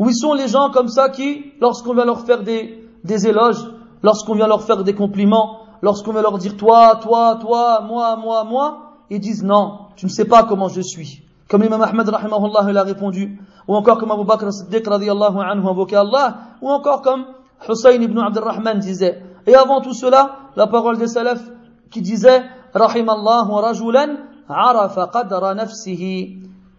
[0.00, 3.64] Où sont les gens comme ça qui, lorsqu'on vient leur faire des éloges,
[4.02, 8.44] lorsqu'on vient leur faire des compliments, lorsqu'on vient leur dire toi, toi, toi, moi, moi,
[8.44, 8.78] moi,
[9.10, 11.22] ils disent non, tu ne sais pas comment je suis.
[11.48, 15.66] Comme l'imam Ahmed rahimahullah il a répondu, ou encore comme Abu Bakr Siddiq radiallahu anhu
[15.66, 17.24] invoquait Allah, ou encore comme
[17.68, 19.22] Hussein ibn Abdurrahman disait.
[19.46, 21.50] Et avant tout cela, la parole des salafs
[21.90, 22.42] qui disait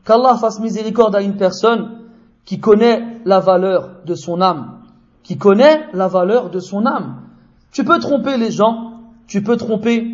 [0.06, 2.00] Qu'Allah fasse miséricorde à une personne
[2.46, 4.82] qui connaît la valeur de son âme.
[5.24, 7.22] Qui connaît la valeur de son âme.
[7.72, 8.89] Tu peux tromper les gens,
[9.30, 10.06] tu peux tromper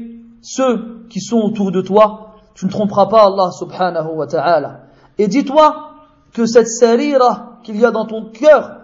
[0.42, 4.82] ceux qui sont autour de toi, tu ne tromperas pas Allah subhanahu wa ta'ala.
[5.18, 5.94] Et dis-toi
[6.34, 8.82] que cette sarira qu'il y a dans ton cœur,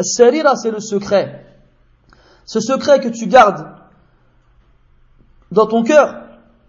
[0.00, 1.44] sarira c'est le secret.
[2.46, 3.66] Ce secret que tu gardes
[5.50, 6.14] dans ton cœur,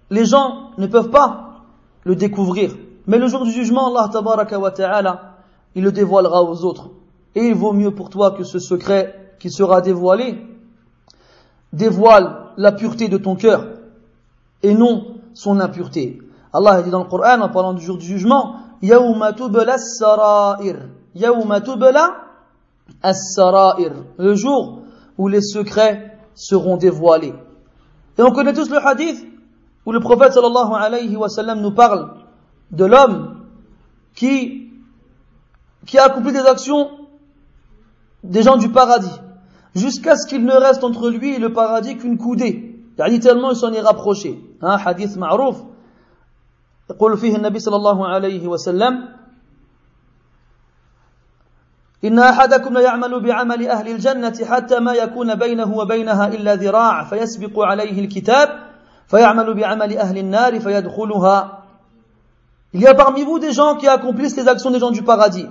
[0.09, 1.61] les gens ne peuvent pas
[2.03, 2.71] le découvrir.
[3.05, 5.35] Mais le jour du jugement, Allah tabaraka wa ta'ala,
[5.75, 6.89] il le dévoilera aux autres.
[7.35, 10.43] Et il vaut mieux pour toi que ce secret qui sera dévoilé
[11.73, 13.67] dévoile la pureté de ton cœur
[14.61, 16.21] et non son impureté.
[16.53, 18.57] Allah dit dans le Coran en parlant du jour du jugement.
[24.17, 24.79] Le jour
[25.17, 27.33] où les secrets seront dévoilés.
[28.17, 29.25] Et on connaît tous le hadith
[29.85, 32.13] où le prophète sallallahu nous parle
[32.71, 33.41] de l'homme
[34.15, 34.71] qui,
[35.85, 36.89] qui a accompli des actions
[38.23, 39.19] des gens du paradis,
[39.74, 42.74] jusqu'à ce qu'il ne reste entre lui et le paradis qu'une coudée.
[42.98, 44.38] يعني tellement il s'en est rapproché.
[44.62, 45.62] Un hadith معروف
[46.90, 49.08] يقول فيه النبي صلى الله عليه وسلم
[52.04, 58.04] إن أحدكم ليعمل بعمل أهل الجنة حتى ما يكون بينه وبينها إلا ذراع فيسبق عليه
[58.04, 58.48] الكتاب
[59.08, 61.54] فيعمل بعمل أهل النار فيدخلها
[62.74, 65.46] Il y a parmi vous des gens qui accomplissent les actions des gens du paradis,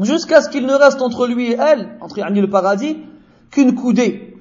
[0.00, 2.96] jusqu'à ce qu'il ne reste entre lui et elle, entre yani le paradis,
[3.51, 4.37] qu'une coudée.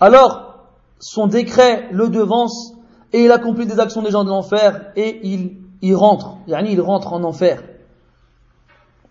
[0.00, 0.66] Alors,
[0.98, 2.74] son décret le devance
[3.12, 7.12] et il accomplit des actions des gens de l'enfer et il, il rentre, il rentre
[7.12, 7.62] en enfer.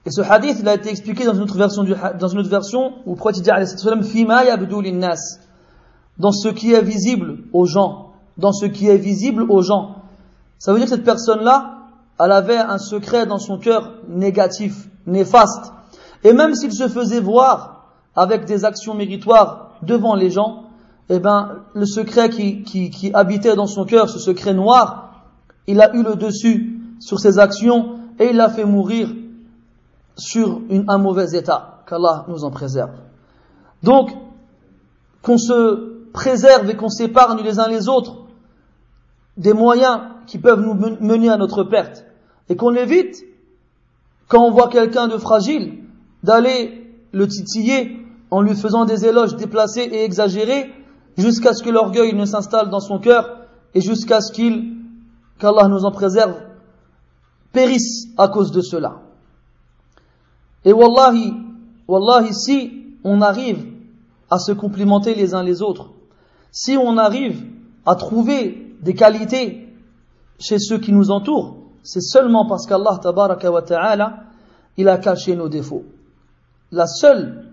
[0.06, 2.50] Et ce hadith, il a été expliqué dans une autre version, du, dans une autre
[2.50, 3.50] version où le dit
[6.18, 9.96] dans ce qui est visible aux gens, dans ce qui est visible aux gens.
[10.60, 11.78] Ça veut dire que cette personne-là,
[12.20, 15.72] elle avait un secret dans son cœur négatif, néfaste.
[16.24, 17.83] Et même s'il se faisait voir
[18.15, 20.63] avec des actions méritoires devant les gens,
[21.10, 25.23] eh ben, le secret qui, qui, qui habitait dans son cœur, ce secret noir,
[25.67, 29.10] il a eu le dessus sur ses actions et il l'a fait mourir
[30.15, 31.84] sur un mauvais état.
[31.88, 32.91] Qu'Allah nous en préserve.
[33.82, 34.12] Donc,
[35.21, 38.17] qu'on se préserve et qu'on s'épargne les uns les autres
[39.36, 42.06] des moyens qui peuvent nous mener à notre perte.
[42.49, 43.23] Et qu'on évite,
[44.28, 45.80] quand on voit quelqu'un de fragile,
[46.23, 48.03] d'aller le titiller
[48.34, 50.74] en lui faisant des éloges déplacés et exagérés
[51.19, 53.30] jusqu'à ce que l'orgueil ne s'installe dans son cœur
[53.76, 54.74] et jusqu'à ce qu'il,
[55.38, 56.34] qu'Allah nous en préserve,
[57.52, 59.02] périsse à cause de cela.
[60.65, 61.32] Et wallahi,
[61.88, 63.67] wallahi, si on arrive
[64.32, 65.91] à se complimenter les uns les autres,
[66.52, 67.39] si on arrive
[67.86, 69.69] à trouver des qualités
[70.39, 74.24] chez ceux qui nous entourent, c'est seulement parce qu'Allah ta'ala,
[74.76, 75.84] il a caché nos défauts.
[76.72, 77.53] La seule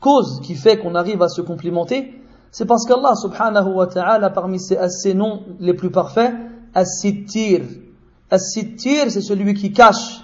[0.00, 2.14] cause qui fait qu'on arrive à se complimenter,
[2.50, 6.34] c'est parce qu'Allah subhanahu wa ta'ala, parmi ses, noms les plus parfaits,
[6.74, 7.62] As-Sittir.
[8.30, 10.22] As-Sittir, c'est celui qui cache,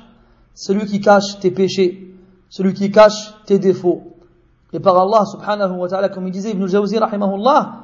[0.55, 2.05] celui qui cache tes péchés
[2.55, 4.03] celui qui cache tes défauts.
[4.73, 7.81] Et par Allah subhanahu wa ta'ala, comme il disait Ibn Jawzi rahimahullah,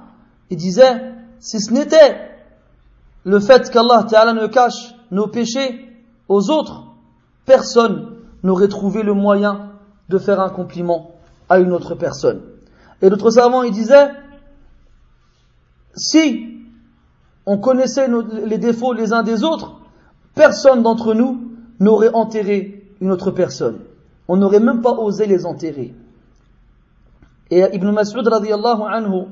[0.49, 2.31] il disait, si ce n'était
[3.25, 5.89] le fait qu'Allah Ta'ala ne cache nos péchés
[6.29, 6.85] aux autres,
[7.47, 9.73] personne n'aurait trouvé le moyen
[10.09, 11.11] de faire un compliment
[11.50, 12.42] à une autre personne.
[13.02, 14.12] Et d'autres savants, ils disaient,
[15.96, 16.64] si
[17.46, 18.10] on connaissait
[18.46, 19.80] les défauts les uns des autres,
[20.34, 23.80] personne d'entre nous n'aurait enterré une autre personne.
[24.28, 25.94] On n'aurait même pas osé les enterrer.
[27.52, 29.26] Et Ibn Mas'ud radiallahu anhu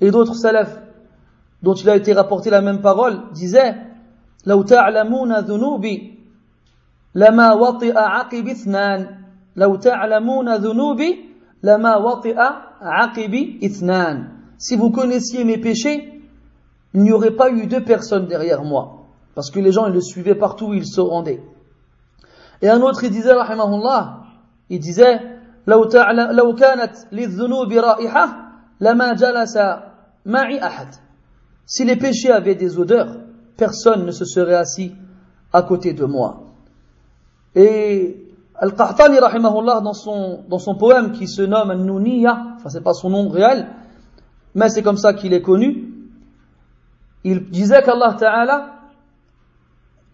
[0.00, 0.78] et d'autres salafs
[1.62, 3.74] dont il a été rapporté la même parole disaient
[4.46, 6.14] لو تعلمون ذنوبي
[7.14, 9.06] لما وطئ عقب اثنان
[9.56, 11.24] لو تعلمون ذنوبي
[11.62, 12.38] لما وطئ
[12.80, 13.34] عقب
[13.64, 16.20] اثنان Si vous connaissiez mes péchés,
[16.92, 19.06] il n'y aurait pas eu deux personnes derrière moi.
[19.36, 21.40] Parce que les gens, ils le suivaient partout où ils se rendaient.
[22.60, 24.24] Et un autre, il disait, rahimahullah,
[24.68, 25.20] il disait,
[25.68, 25.88] لو,
[26.30, 29.58] لو كانت للذنوب رائحة لما جلس
[30.26, 30.94] معي أحد.
[31.66, 33.14] Si les péchés avaient des odeurs,
[33.56, 34.94] personne ne se serait assis
[35.52, 36.44] à côté de moi.
[37.54, 38.21] Et
[38.62, 43.10] Al-Qahtani, rahimahullah, dans son, dans son poème qui se nomme Al-Nouniya, enfin c'est pas son
[43.10, 43.68] nom réel,
[44.54, 45.94] mais c'est comme ça qu'il est connu,
[47.24, 48.74] il disait qu'Allah Ta'ala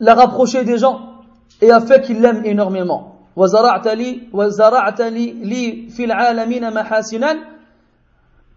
[0.00, 1.22] l'a rapproché des gens
[1.62, 3.14] et a fait qu'il l'aime énormément.
[3.36, 7.36] وزرعت لي وزرعت لي لي في العالمين محاسنا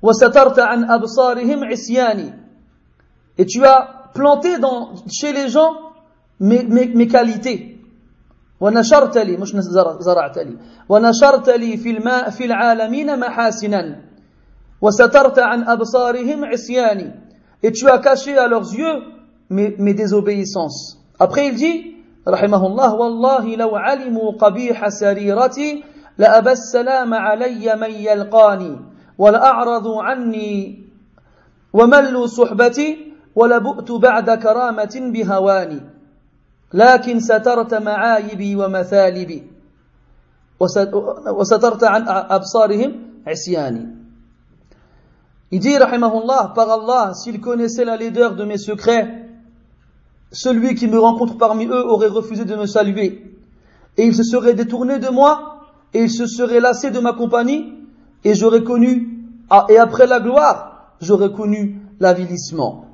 [0.02, 2.34] وسترت عن أبصارهم عصياني
[3.40, 5.74] et tu as planté dans, chez les gens
[6.40, 7.71] mes, mes, mes qualités
[8.62, 9.51] ونشرت لي مش
[10.07, 10.57] زرعت لي.
[10.88, 13.83] ونشرت لي في الماء في العالمين محاسنا.
[14.83, 17.09] وسترت عن أبصارهم عصياني.
[17.62, 18.96] Et tu as caché à leurs yeux
[19.51, 20.98] mes, mes désobéissances.
[21.18, 21.79] Après il dit
[22.29, 25.85] رحمه الله والله لو علموا قبيح سريرتي
[26.18, 28.81] لأبى السلام علي من يلقاني
[29.18, 30.85] ولأعرضوا عني
[31.72, 35.81] وملوا صحبتي ولبؤت بعد كرامة بهواني
[36.74, 39.44] لكن سترت معايبي ومثالبي
[41.30, 42.92] وسترت عن أبصارهم
[43.28, 43.98] عصياني
[45.50, 49.30] Il dit, rahimahullah, par Allah, s'il connaissait la laideur de mes secrets,
[50.34, 53.34] celui qui me rencontre parmi eux aurait refusé de me saluer.
[53.96, 55.62] Et il se serait détourné de moi,
[55.94, 57.74] et il se serait lassé de ma compagnie,
[58.26, 62.86] et j'aurais connu, ah, et après la gloire, j'aurais connu l'avilissement.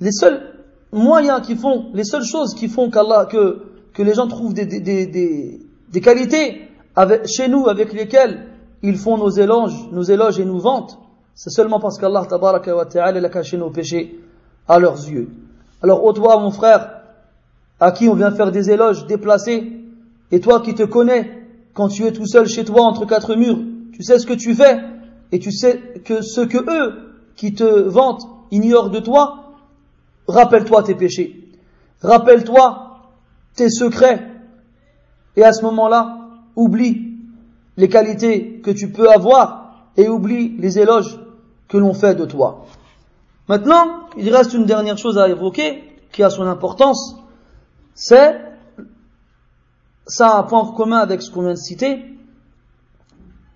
[0.00, 0.54] Les seuls
[0.91, 4.65] moyens qui font, les seules choses qui font qu'Allah, que, que les gens trouvent des,
[4.65, 5.59] des, des,
[5.91, 8.47] des qualités avec, chez nous avec lesquelles
[8.81, 10.97] ils font nos éloges, nos éloges et nous vantent,
[11.35, 14.19] c'est seulement parce qu'Allah tabaraka wa ta'ala a caché nos péchés
[14.67, 15.29] à leurs yeux.
[15.81, 17.01] Alors, ô toi, mon frère,
[17.79, 19.71] à qui on vient faire des éloges déplacés,
[20.31, 23.59] et toi qui te connais, quand tu es tout seul chez toi entre quatre murs,
[23.93, 24.79] tu sais ce que tu fais,
[25.31, 29.48] et tu sais que ce que eux qui te vantent ignorent de toi,
[30.29, 31.49] rappelle-toi tes péchés,
[32.01, 32.99] rappelle-toi
[33.55, 34.25] tes secrets,
[35.35, 36.17] et à ce moment-là,
[36.55, 37.17] oublie
[37.77, 41.19] les qualités que tu peux avoir et oublie les éloges
[41.67, 42.65] que l'on fait de toi.
[43.47, 47.15] Maintenant, il reste une dernière chose à évoquer qui a son importance,
[47.93, 48.39] c'est
[50.05, 52.03] ça a un point commun avec ce qu'on vient de citer,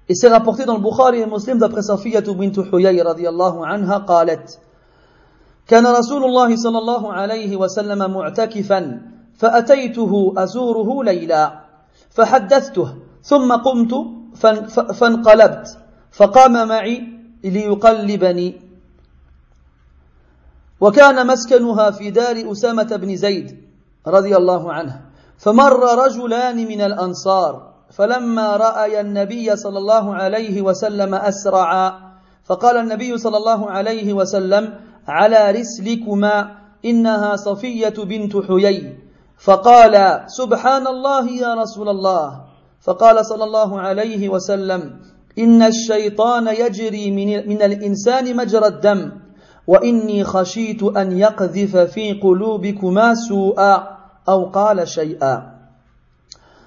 [0.09, 4.39] et c'est rapporté dans le Bukhari et Muslim d'après sa fille Bint Huyay anha qalet.
[5.67, 9.01] كان رسول الله صلى الله عليه وسلم معتكفا
[9.37, 11.59] فأتيته أزوره ليلا
[12.09, 13.93] فحدثته ثم قمت
[14.93, 15.77] فانقلبت
[16.11, 17.03] فقام معي
[17.43, 18.61] ليقلبني.
[20.81, 23.57] وكان مسكنها في دار أسامة بن زيد
[24.07, 25.01] رضي الله عنه.
[25.37, 32.13] فمر رجلان من الأنصار فلما رأي النبي صلى الله عليه وسلم أسرعا
[32.45, 36.51] فقال النبي صلى الله عليه وسلم على رسلكما
[36.85, 38.97] إنها صفية بنت حيي.
[39.37, 42.41] فقال سبحان الله يا رسول الله.
[42.81, 44.99] فقال صلى الله عليه وسلم
[45.39, 49.11] إن الشيطان يجري من, الإنسان مجرى الدم
[49.67, 53.97] وإني خشيت أن يقذف في قلوبكما سوءا
[54.29, 55.53] أو قال شيئا.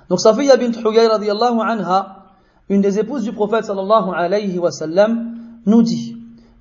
[0.09, 2.25] Donc Safiya bint Huyay radiallahu anha,
[2.69, 5.37] une des épouses du prophète sallallahu alayhi wa sallam,
[5.67, 6.16] nous dit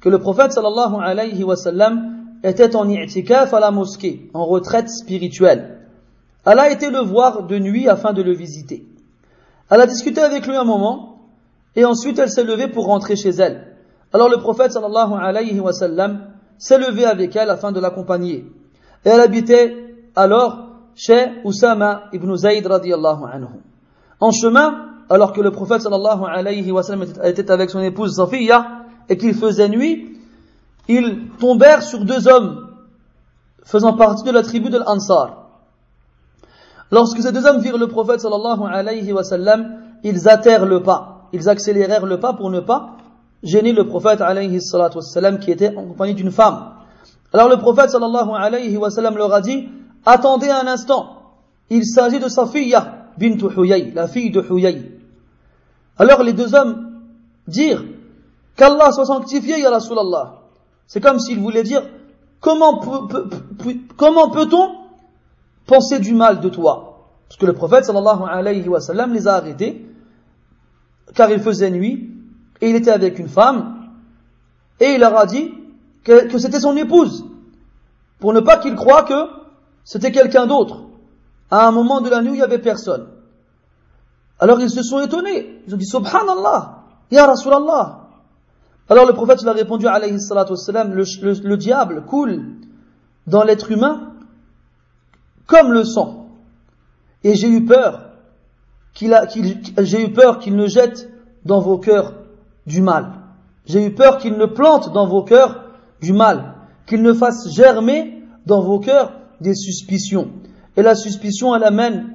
[0.05, 4.87] que le prophète sallallahu alayhi wa sallam était en i'tikaf à la mosquée, en retraite
[4.87, 5.79] spirituelle.
[6.45, 8.85] Elle a été le voir de nuit afin de le visiter.
[9.71, 11.21] Elle a discuté avec lui un moment,
[11.75, 13.77] et ensuite elle s'est levée pour rentrer chez elle.
[14.13, 16.27] Alors le prophète sallallahu alayhi wa sallam
[16.59, 18.45] s'est levé avec elle afin de l'accompagner.
[19.05, 19.75] Et elle habitait
[20.15, 23.47] alors chez Usama ibn Zayd radiallahu anhu.
[24.19, 28.74] En chemin, alors que le prophète sallallahu alayhi wa sallam était avec son épouse Safiya
[29.09, 30.17] et qu'il faisait nuit,
[30.87, 32.69] ils tombèrent sur deux hommes
[33.63, 35.45] faisant partie de la tribu de l'Ansar.
[36.91, 41.27] Lorsque ces deux hommes virent le prophète sallallahu alayhi wa sallam, ils attèrent le pas,
[41.33, 42.97] ils accélérèrent le pas pour ne pas
[43.43, 46.73] gêner le prophète alayhi sallam qui était en compagnie d'une femme.
[47.33, 49.67] Alors le prophète sallallahu alayhi wa sallam leur a dit,
[50.05, 51.21] attendez un instant,
[51.69, 54.91] il s'agit de Safiya bint Huyay, la fille de Huyay.
[55.97, 57.01] Alors les deux hommes
[57.47, 57.83] dirent,
[58.55, 60.41] qu'Allah soit sanctifié, ya Rasulallah.
[60.87, 61.83] C'est comme s'ils voulaient dire,
[62.39, 62.79] comment,
[63.97, 64.75] comment peut-on
[65.65, 66.95] penser du mal de toi?
[67.27, 69.85] Parce que le prophète sallallahu alayhi wa sallam les a arrêtés,
[71.15, 72.11] car il faisait nuit,
[72.61, 73.89] et il était avec une femme,
[74.79, 75.51] et il leur a dit
[76.03, 77.25] que, c'était son épouse,
[78.19, 79.27] pour ne pas qu'ils croient que
[79.83, 80.83] c'était quelqu'un d'autre,
[81.49, 83.07] à un moment de la nuit il n'y avait personne.
[84.39, 88.04] Alors ils se sont étonnés, ils ont dit Subhanallah, Ya Rasulallah,
[88.89, 92.43] alors le prophète il a répondu alayhi salatu wassalam, le, le, le diable coule
[93.27, 94.13] dans l'être humain
[95.47, 96.27] comme le sang.
[97.23, 98.11] Et j'ai eu peur
[98.93, 101.09] qu'il qu'il, j'ai eu peur qu'il ne jette
[101.43, 102.13] dans vos cœurs
[102.67, 103.13] du mal.
[103.65, 105.63] J'ai eu peur qu'il ne plante dans vos cœurs
[106.01, 106.53] du mal,
[106.85, 110.29] qu'il ne fasse germer dans vos cœurs des suspicions.
[110.77, 112.09] Et la suspicion, elle amène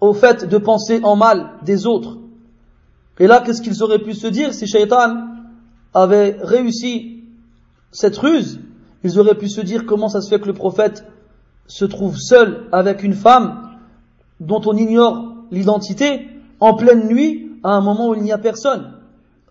[0.00, 2.18] au fait de penser en mal des autres.
[3.18, 5.35] Et là, qu'est-ce qu'ils auraient pu se dire si Shaitan
[5.94, 7.24] avaient réussi
[7.92, 8.60] cette ruse,
[9.04, 11.04] ils auraient pu se dire comment ça se fait que le prophète
[11.66, 13.70] se trouve seul avec une femme
[14.40, 16.28] dont on ignore l'identité
[16.60, 18.92] en pleine nuit à un moment où il n'y a personne.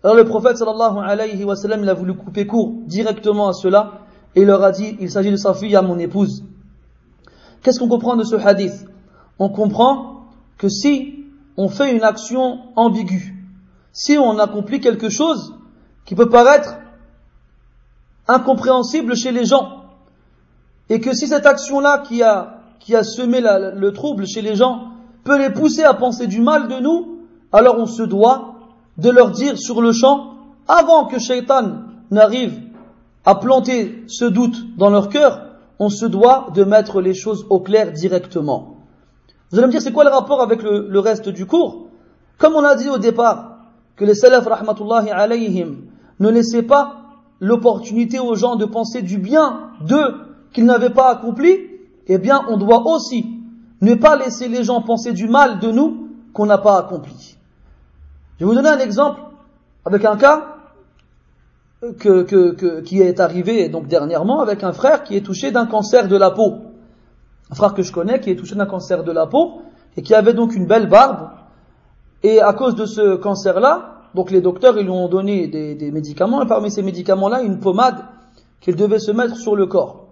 [0.02, 4.00] Alors le prophète sallallahu alayhi wa sallam, il a voulu couper court directement à cela
[4.34, 6.44] et leur a dit, il s'agit de sa fille à mon épouse.
[7.62, 8.86] Qu'est-ce qu'on comprend de ce hadith?
[9.38, 10.26] On comprend
[10.58, 11.24] que si
[11.56, 13.34] on fait une action ambiguë,
[13.92, 15.54] si on accomplit quelque chose
[16.06, 16.76] qui peut paraître
[18.28, 19.82] incompréhensible chez les gens.
[20.88, 24.88] Et que si cette action-là qui a, qui a semé le trouble chez les gens
[25.24, 27.18] peut les pousser à penser du mal de nous,
[27.52, 28.54] alors on se doit
[28.96, 30.34] de leur dire sur le champ,
[30.68, 32.54] avant que Shaitan n'arrive
[33.24, 35.42] à planter ce doute dans leur cœur,
[35.78, 38.76] on se doit de mettre les choses au clair directement.
[39.50, 41.88] Vous allez me dire, c'est quoi le rapport avec le, le reste du cours?
[42.38, 43.58] Comme on a dit au départ,
[43.96, 45.76] que les salafs rahmatullahi alayhim
[46.20, 47.02] ne laissez pas
[47.40, 50.14] l'opportunité aux gens de penser du bien d'eux
[50.52, 51.58] qu'ils n'avaient pas accompli,
[52.06, 53.26] eh bien, on doit aussi
[53.82, 57.36] ne pas laisser les gens penser du mal de nous qu'on n'a pas accompli.
[58.38, 59.20] Je vais vous donner un exemple
[59.84, 60.56] avec un cas
[61.98, 66.08] que, que, qui est arrivé donc dernièrement avec un frère qui est touché d'un cancer
[66.08, 66.58] de la peau.
[67.50, 69.62] Un frère que je connais qui est touché d'un cancer de la peau
[69.96, 71.30] et qui avait donc une belle barbe.
[72.22, 76.42] Et à cause de ce cancer-là, donc les docteurs, ils lui ont donné des, médicaments,
[76.42, 77.98] et parmi ces médicaments-là, une pommade
[78.62, 80.06] qu'il devait se mettre sur le corps.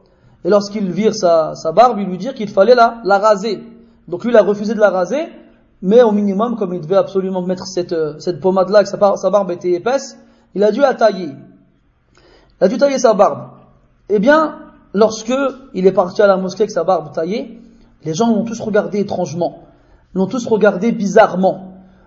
[0.44, 3.62] Et lorsqu'il vire sa, barbe, il lui dit qu'il fallait la, raser.
[4.06, 5.28] Donc lui, il a refusé de la raser,
[5.80, 9.50] mais au minimum, comme il devait absolument mettre cette, cette pommade-là, que sa, sa, barbe
[9.50, 10.18] était épaisse,
[10.54, 11.30] il a dû la tailler.
[12.60, 13.52] Il a dû tailler sa barbe.
[14.10, 14.58] Eh bien,
[14.92, 15.32] lorsque
[15.72, 17.58] il est parti à la mosquée avec sa barbe taillée,
[18.04, 19.62] les gens l'ont tous regardé étrangement,
[20.12, 21.63] l'ont tous regardé bizarrement.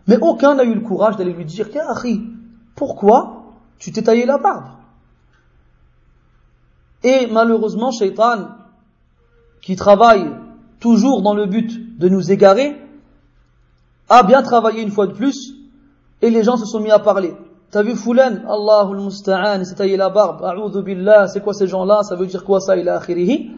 [0.08, 2.22] Mais aucun n'a eu le courage d'aller lui dire, Kari,
[2.76, 3.44] pourquoi
[3.80, 4.66] tu t'es taillé la barbe?
[7.04, 8.48] Et malheureusement, Shaitan,
[9.62, 10.32] qui travaille
[10.80, 12.82] toujours dans le but de nous égarer,
[14.10, 15.54] a bien travaillé une fois de plus,
[16.22, 17.36] et les gens se sont mis à parler.
[17.70, 21.68] T'as vu Foulan, Allahul Musta'an, il s'est taillé la barbe, A'udhu Billah, c'est quoi ces
[21.68, 23.52] gens-là, ça veut dire quoi ça, il a akhirihi?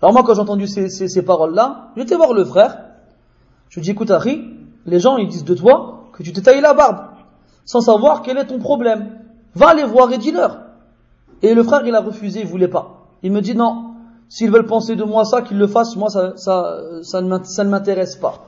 [0.00, 2.78] Alors moi, quand j'ai entendu ces, ces, paroles-là, j'étais voir le frère,
[3.68, 4.55] je lui dis, écoute, Akhi,
[4.86, 6.98] les gens ils disent de toi que tu t'es taillé la barbe,
[7.64, 9.18] sans savoir quel est ton problème.
[9.54, 10.58] Va les voir et dis-leur.
[11.42, 13.06] Et le frère il a refusé, il voulait pas.
[13.22, 13.94] Il me dit non,
[14.28, 18.46] s'ils veulent penser de moi ça, qu'ils le fassent, moi ça, ça, ne m'intéresse pas.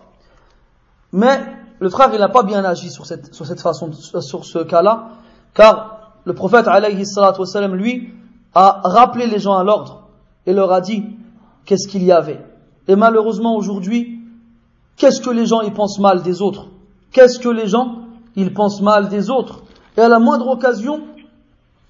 [1.13, 1.41] Mais
[1.79, 5.09] le frère il n'a pas bien agi sur cette, façon, sur ce cas-là,
[5.55, 7.05] car le prophète alayhi
[7.73, 8.15] lui,
[8.55, 10.09] a rappelé les gens à l'ordre
[10.47, 11.05] et leur a dit
[11.65, 12.45] qu'est-ce qu'il y avait.
[12.87, 14.18] Et malheureusement aujourd'hui,
[14.99, 16.67] Qu'est-ce que les gens ils pensent mal des autres?
[17.13, 18.01] Qu'est-ce que les gens
[18.37, 19.63] ils pensent mal des autres?
[19.97, 21.01] Et à la moindre occasion,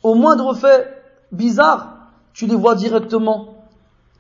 [0.02, 1.02] au moindre fait
[1.32, 3.48] bizarre, tu les vois directement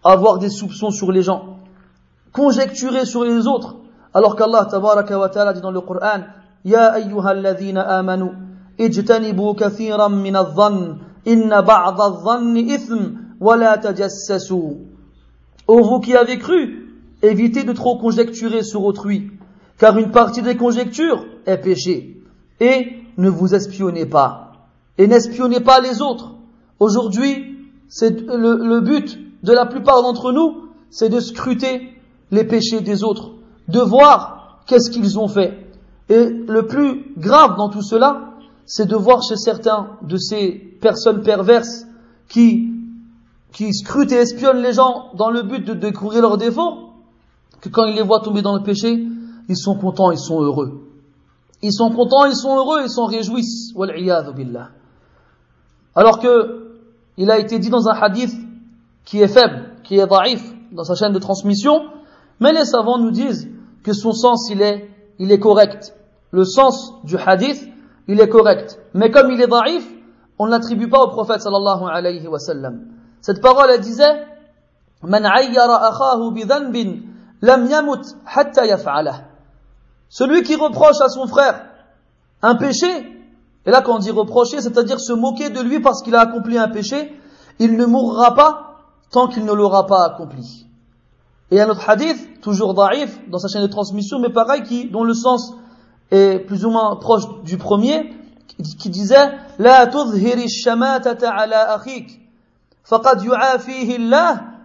[0.02, 1.58] avoir des soupçons sur les gens,
[2.32, 3.76] conjecturer sur les autres,
[4.14, 6.22] alors qu'Allah tabaraka wa ta'ala dit dans le Coran
[6.64, 8.32] Ya ayyuhalladhina amanu
[8.78, 10.34] ijtanibu kathiran min
[11.24, 13.80] inna ba'd adh-dhanni ithm wa la.
[15.66, 16.87] Ô vous qui avez cru,
[17.22, 19.30] évitez de trop conjecturer sur autrui,
[19.78, 22.22] car une partie des conjectures est péché.
[22.60, 24.52] Et ne vous espionnez pas.
[24.98, 26.34] Et n'espionnez pas les autres.
[26.80, 27.56] Aujourd'hui,
[27.88, 31.92] c'est le, but de la plupart d'entre nous, c'est de scruter
[32.30, 33.32] les péchés des autres,
[33.68, 35.66] de voir qu'est-ce qu'ils ont fait.
[36.08, 38.30] Et le plus grave dans tout cela,
[38.66, 40.50] c'est de voir chez certains de ces
[40.80, 41.86] personnes perverses
[42.28, 42.72] qui,
[43.52, 46.87] qui scrutent et espionnent les gens dans le but de découvrir leurs défauts,
[47.60, 49.06] que quand ils les voient tomber dans le péché,
[49.48, 50.88] ils sont contents, ils sont heureux.
[51.62, 53.72] Ils sont contents, ils sont heureux, ils s'en réjouissent.
[54.36, 54.68] billah.
[55.94, 56.76] Alors que
[57.16, 58.32] il a été dit dans un hadith
[59.04, 61.80] qui est faible, qui est daif dans sa chaîne de transmission,
[62.38, 63.48] mais les savants nous disent
[63.82, 64.88] que son sens il est,
[65.18, 65.94] il est correct.
[66.30, 67.66] Le sens du hadith,
[68.06, 68.78] il est correct.
[68.94, 69.84] Mais comme il est daif,
[70.38, 72.86] on ne l'attribue pas au prophète sallallahu alayhi wa sallam.
[73.20, 74.24] Cette parole elle disait
[75.02, 76.44] Man akhahu bi.
[80.08, 81.64] Celui qui reproche à son frère
[82.42, 82.86] un péché,
[83.66, 86.56] et là quand on dit reprocher, c'est-à-dire se moquer de lui parce qu'il a accompli
[86.58, 87.18] un péché,
[87.58, 88.68] il ne mourra pas
[89.10, 90.66] tant qu'il ne l'aura pas accompli.
[91.50, 95.04] Et un autre hadith, toujours daif, dans sa chaîne de transmission, mais pareil, qui, dont
[95.04, 95.54] le sens
[96.10, 98.12] est plus ou moins proche du premier,
[98.78, 100.10] qui disait La ala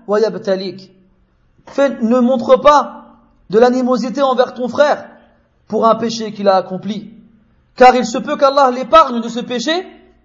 [0.07, 0.19] wa.
[1.77, 3.17] Ne montre pas
[3.49, 5.09] de l'animosité envers ton frère,
[5.67, 7.11] pour un péché qu'il a accompli.
[7.75, 9.71] Car il se peut qu'Allah l'épargne de ce péché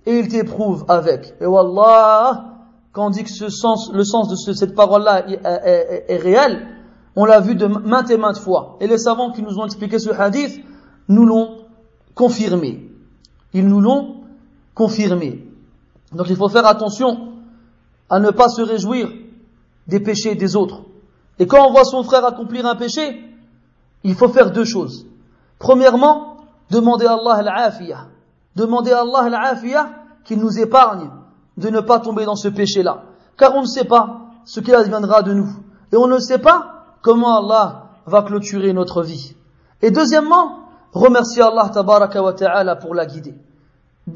[0.05, 1.35] et il t'éprouve avec.
[1.41, 2.45] Et Wallah,
[2.93, 6.67] quand on dit que le sens de cette parole-là est, réel,
[7.17, 8.77] on l'a vu de maintes et maintes fois.
[8.81, 10.63] Et les savants qui nous ont expliqué ce hadith
[11.09, 11.59] nous l'ont
[12.15, 12.91] confirmé.
[13.55, 14.17] Ils nous l'ont
[14.75, 15.45] confirmé.
[16.13, 17.33] Donc il faut faire attention
[18.11, 19.09] à ne pas se réjouir
[19.87, 20.83] des péchés des autres.
[21.39, 23.23] Et quand on voit son frère accomplir un péché,
[24.05, 25.07] il faut faire deux choses.
[25.59, 26.37] Premièrement,
[26.71, 28.07] demander à Allah.
[28.57, 29.89] Demander à Allah
[30.25, 31.11] qu'il nous épargne
[31.57, 33.03] de ne pas tomber dans ce péché-là.
[33.37, 35.49] Car on ne sait pas ce qui adviendra de nous.
[35.93, 39.35] Et on ne sait pas comment Allah va clôturer notre vie.
[39.83, 40.61] Et deuxièmement,
[40.93, 43.35] remercier Allah tabaraka wa ta'ala pour la guider.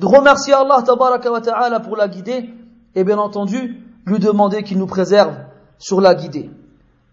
[0.00, 2.50] Remercier Allah tabaraka wa ta'ala pour la guider
[2.94, 5.34] et bien entendu lui demander qu'il nous préserve
[5.78, 6.50] sur la guidée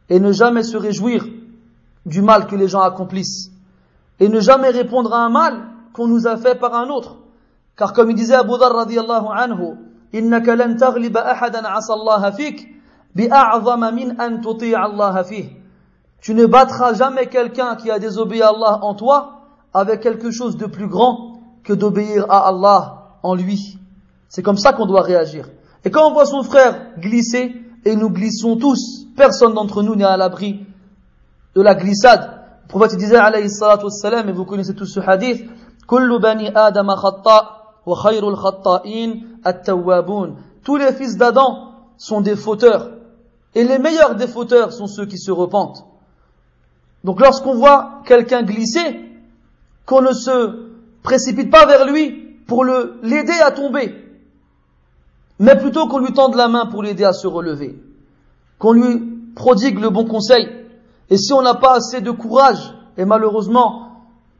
[0.09, 1.25] Et ne jamais se réjouir
[2.07, 3.51] du mal que les gens accomplissent
[4.21, 7.17] et ne jamais répondre à un mal qu'on nous a fait par un autre.
[7.77, 9.77] Car comme il disait Abu Dhar radiallahu anhu,
[10.15, 12.69] إنك لن تغلب أحدا عصى الله فيك
[13.17, 15.45] بأعظم من أن تطيع الله فيه.
[16.21, 19.43] Tu ne battras jamais quelqu'un qui a désobéi à Allah en toi
[19.75, 23.77] avec quelque chose de plus grand que d'obéir à Allah en lui.
[24.29, 25.49] C'est comme ça qu'on doit réagir.
[25.85, 30.04] Et quand on voit son frère glisser, et nous glissons tous, personne d'entre nous n'est
[30.04, 30.66] à l'abri
[31.56, 35.46] de la glissade, le prophète disait, alayhi salatu wassalam, et vous connaissez tous ce hadith,
[35.88, 36.88] Kullu bani Adam
[37.86, 38.12] wa
[39.44, 40.36] at-tawwabun.
[40.64, 42.92] Tous les fils d'Adam sont des fauteurs.
[43.56, 45.86] Et les meilleurs des fauteurs sont ceux qui se repentent.
[47.04, 49.02] Donc lorsqu'on voit quelqu'un glisser,
[49.86, 50.70] qu'on ne se
[51.02, 53.96] précipite pas vers lui pour l'aider à tomber,
[55.40, 57.82] mais plutôt qu'on lui tende la main pour l'aider à se relever,
[58.60, 60.49] qu'on lui prodigue le bon conseil,
[61.11, 63.89] et si on n'a pas assez de courage, et malheureusement,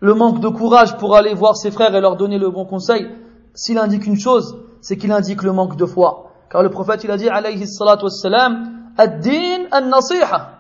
[0.01, 3.09] le manque de courage pour aller voir ses frères et leur donner le bon conseil,
[3.55, 6.31] s'il indique une chose, c'est qu'il indique le manque de foi.
[6.51, 10.59] Car le prophète, il a dit, alayhi salatu wassalam, الدين النصيحة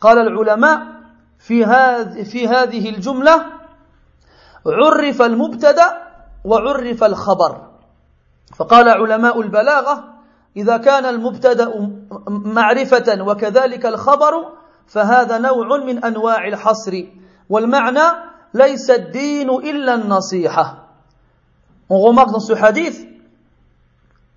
[0.00, 0.86] قال العلماء
[1.38, 3.44] في هذه في هذه الجملة
[4.66, 5.88] عرف المبتدأ
[6.44, 7.68] وعرف الخبر
[8.56, 10.04] فقال علماء البلاغة
[10.56, 11.72] إذا كان المبتدأ
[12.27, 14.33] معرفة وكذلك الخبر
[14.87, 17.03] فهذا نوع من أنواع الحصر
[17.49, 18.07] والمعنى
[18.53, 20.79] ليس الدين إلا النصيحة
[21.89, 23.07] On remarque dans ce hadith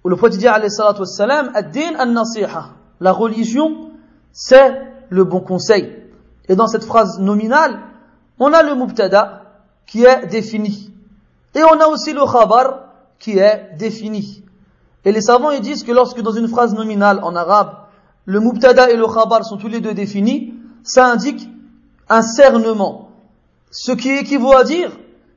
[0.04, 2.70] où le prophète dit alayhi salatu wassalam ad-din an-nasiha
[3.00, 3.92] la religion
[4.32, 4.74] c'est
[5.08, 5.96] le bon conseil
[6.48, 7.78] et dans cette phrase nominale
[8.38, 9.42] on a le mubtada
[9.86, 10.92] qui est défini
[11.54, 12.80] et on a aussi le khabar
[13.18, 14.44] qui est défini
[15.05, 17.71] et les savants ils disent que lorsque dans une phrase nominale en arabe
[18.25, 20.53] le mubtada et le khabar sont tous les deux définis,
[20.83, 21.49] ça indique
[22.09, 23.09] un cernement.
[23.71, 24.91] Ce qui équivaut à dire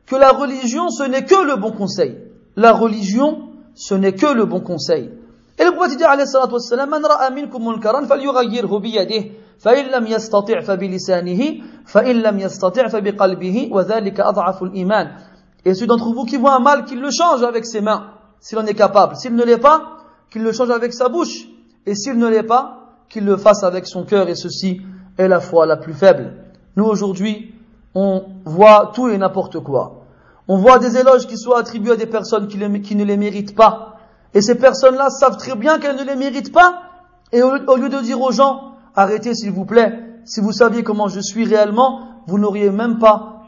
[0.06, 2.18] que la religion, ce n'est que le bon conseil.
[2.56, 5.10] La religion, ce n'est que le bon conseil.
[5.58, 10.06] Et le prophète dit, alayhi salatu wassalam, man ra'a minkum munkaran falyughayyirhu biyadihi, فإن لم
[10.06, 11.40] يستطع فبلسانه
[11.86, 15.16] فإن لم يستطع فبقلبه وذلك أضعف الإيمان
[15.64, 18.57] Et celui d'entre vous qui voit un mal, qu'il le change avec ses mains, s'il
[18.57, 19.15] en est capable.
[19.15, 19.97] S'il ne l'est pas,
[20.29, 21.47] qu'il le change avec sa bouche.
[21.85, 22.79] Et s'il ne l'est pas,
[23.09, 24.81] qu'il le fasse avec son cœur et ceci
[25.17, 26.33] est la foi la plus faible.
[26.75, 27.53] Nous aujourd'hui,
[27.95, 30.05] on voit tout et n'importe quoi.
[30.47, 33.97] On voit des éloges qui soient attribués à des personnes qui, ne les méritent pas.
[34.33, 36.83] Et ces personnes-là savent très bien qu'elles ne les méritent pas,
[37.31, 41.07] Et au, lieu de dire aux gens, arrêtez s'il vous plaît, si vous saviez comment
[41.07, 43.38] je suis réellement, vous n'auriez même pas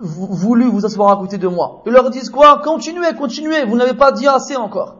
[0.00, 1.82] voulu vous asseoir à côté de moi.
[1.86, 2.60] Ils leur disent quoi?
[2.64, 4.96] Continuez, continuez, vous n'avez pas dit assez encore.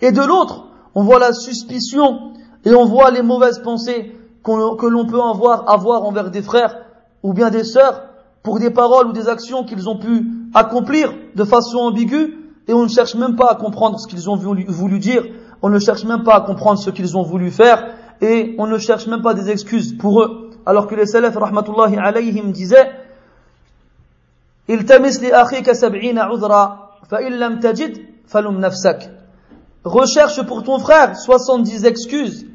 [0.00, 2.32] Et de l'autre, on voit la suspicion
[2.64, 6.76] et on voit les mauvaises pensées que l'on peut avoir, avoir envers des frères
[7.22, 8.02] ou bien des sœurs
[8.42, 12.38] pour des paroles ou des actions qu'ils ont pu accomplir de façon ambiguë
[12.68, 15.24] et on ne cherche même pas à comprendre ce qu'ils ont voulu, dire,
[15.62, 18.78] on ne cherche même pas à comprendre ce qu'ils ont voulu faire et on ne
[18.78, 20.50] cherche même pas des excuses pour eux.
[20.66, 22.90] Alors que les salafs, rahmatullahi alayhim, disaient
[29.84, 32.46] Recherche pour ton frère 70 excuses.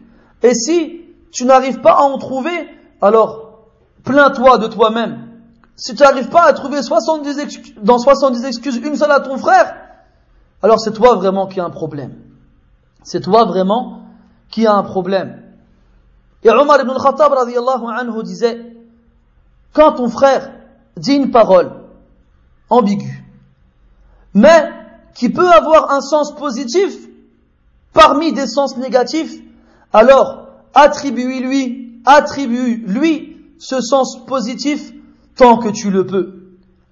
[0.41, 1.01] Et si
[1.31, 2.67] tu n'arrives pas à en trouver,
[3.01, 3.59] alors
[4.03, 5.27] plains-toi de toi-même.
[5.75, 9.37] Si tu n'arrives pas à trouver 70 excuses, dans 70 excuses une seule à ton
[9.37, 9.75] frère,
[10.63, 12.15] alors c'est toi vraiment qui as un problème.
[13.03, 14.01] C'est toi vraiment
[14.49, 15.41] qui as un problème.
[16.43, 18.59] Et Omar ibn al-Khattab anhu disait,
[19.73, 20.51] quand ton frère
[20.97, 21.78] dit une parole
[22.69, 23.23] ambiguë,
[24.33, 24.71] mais
[25.15, 27.07] qui peut avoir un sens positif
[27.93, 29.41] parmi des sens négatifs,
[29.91, 34.93] alors attribue-lui, attribue-lui ce sens positif
[35.35, 36.35] tant que tu le peux.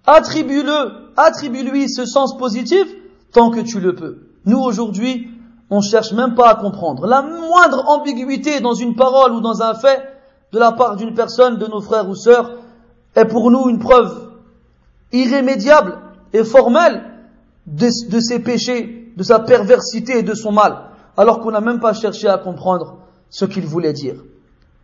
[0.06, 2.88] Attribue-le, attribue-lui ce sens positif
[3.32, 4.20] tant que tu le peux.
[4.46, 5.30] Nous aujourd'hui,
[5.70, 7.06] on cherche même pas à comprendre.
[7.08, 10.02] La moindre ambiguïté dans une parole ou dans un fait
[10.54, 12.52] de la part d'une personne, de nos frères ou sœurs,
[13.16, 14.27] est pour nous une preuve
[15.12, 15.98] irrémédiable
[16.34, 17.04] et formelle
[17.66, 20.78] de, de ses péchés, de sa perversité et de son mal,
[21.16, 22.98] alors qu'on n'a même pas cherché à comprendre
[23.30, 24.16] ce qu'il voulait dire.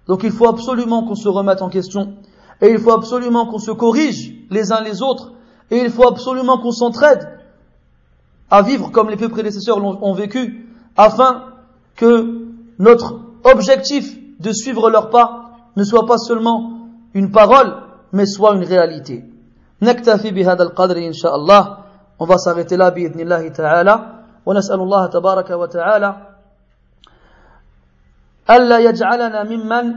[0.08, 2.16] Donc il faut absolument qu'on se remette en question,
[2.62, 5.34] et il faut absolument qu'on se corrige les uns les autres,
[5.72, 7.28] et il faut absolument qu'on s'entraide
[8.50, 11.46] à vivre comme les peu prédécesseurs l'ont vécu, afin
[11.96, 12.46] que
[12.80, 17.76] notre objectif de suivre leur pas ne soit pas seulement une parole,
[18.12, 19.24] mais soit une réalité.
[19.84, 21.78] نكتفي بهذا القدر إن شاء الله.
[22.24, 24.00] s'arrêter là بإذن الله تعالى.
[24.46, 26.16] ونسأل الله تبارك وتعالى
[28.50, 29.94] ألا يجعلنا ممن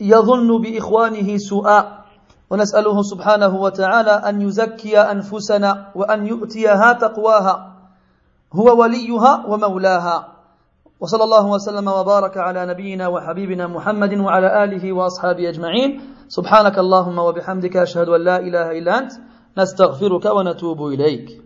[0.00, 2.04] يظن بإخوانه سوءا.
[2.50, 7.72] ونسأله سبحانه وتعالى أن يزكي أنفسنا وأن يؤتيها تقواها.
[8.52, 10.28] هو وليها ومولاها.
[11.00, 16.13] وصلى الله وسلم وبارك على نبينا وحبيبنا محمد وعلى آله وأصحابه أجمعين.
[16.28, 19.12] سبحانك اللهم وبحمدك أشهد أن لا إله إلا أنت
[19.58, 21.43] نستغفرك ونتوب إليك.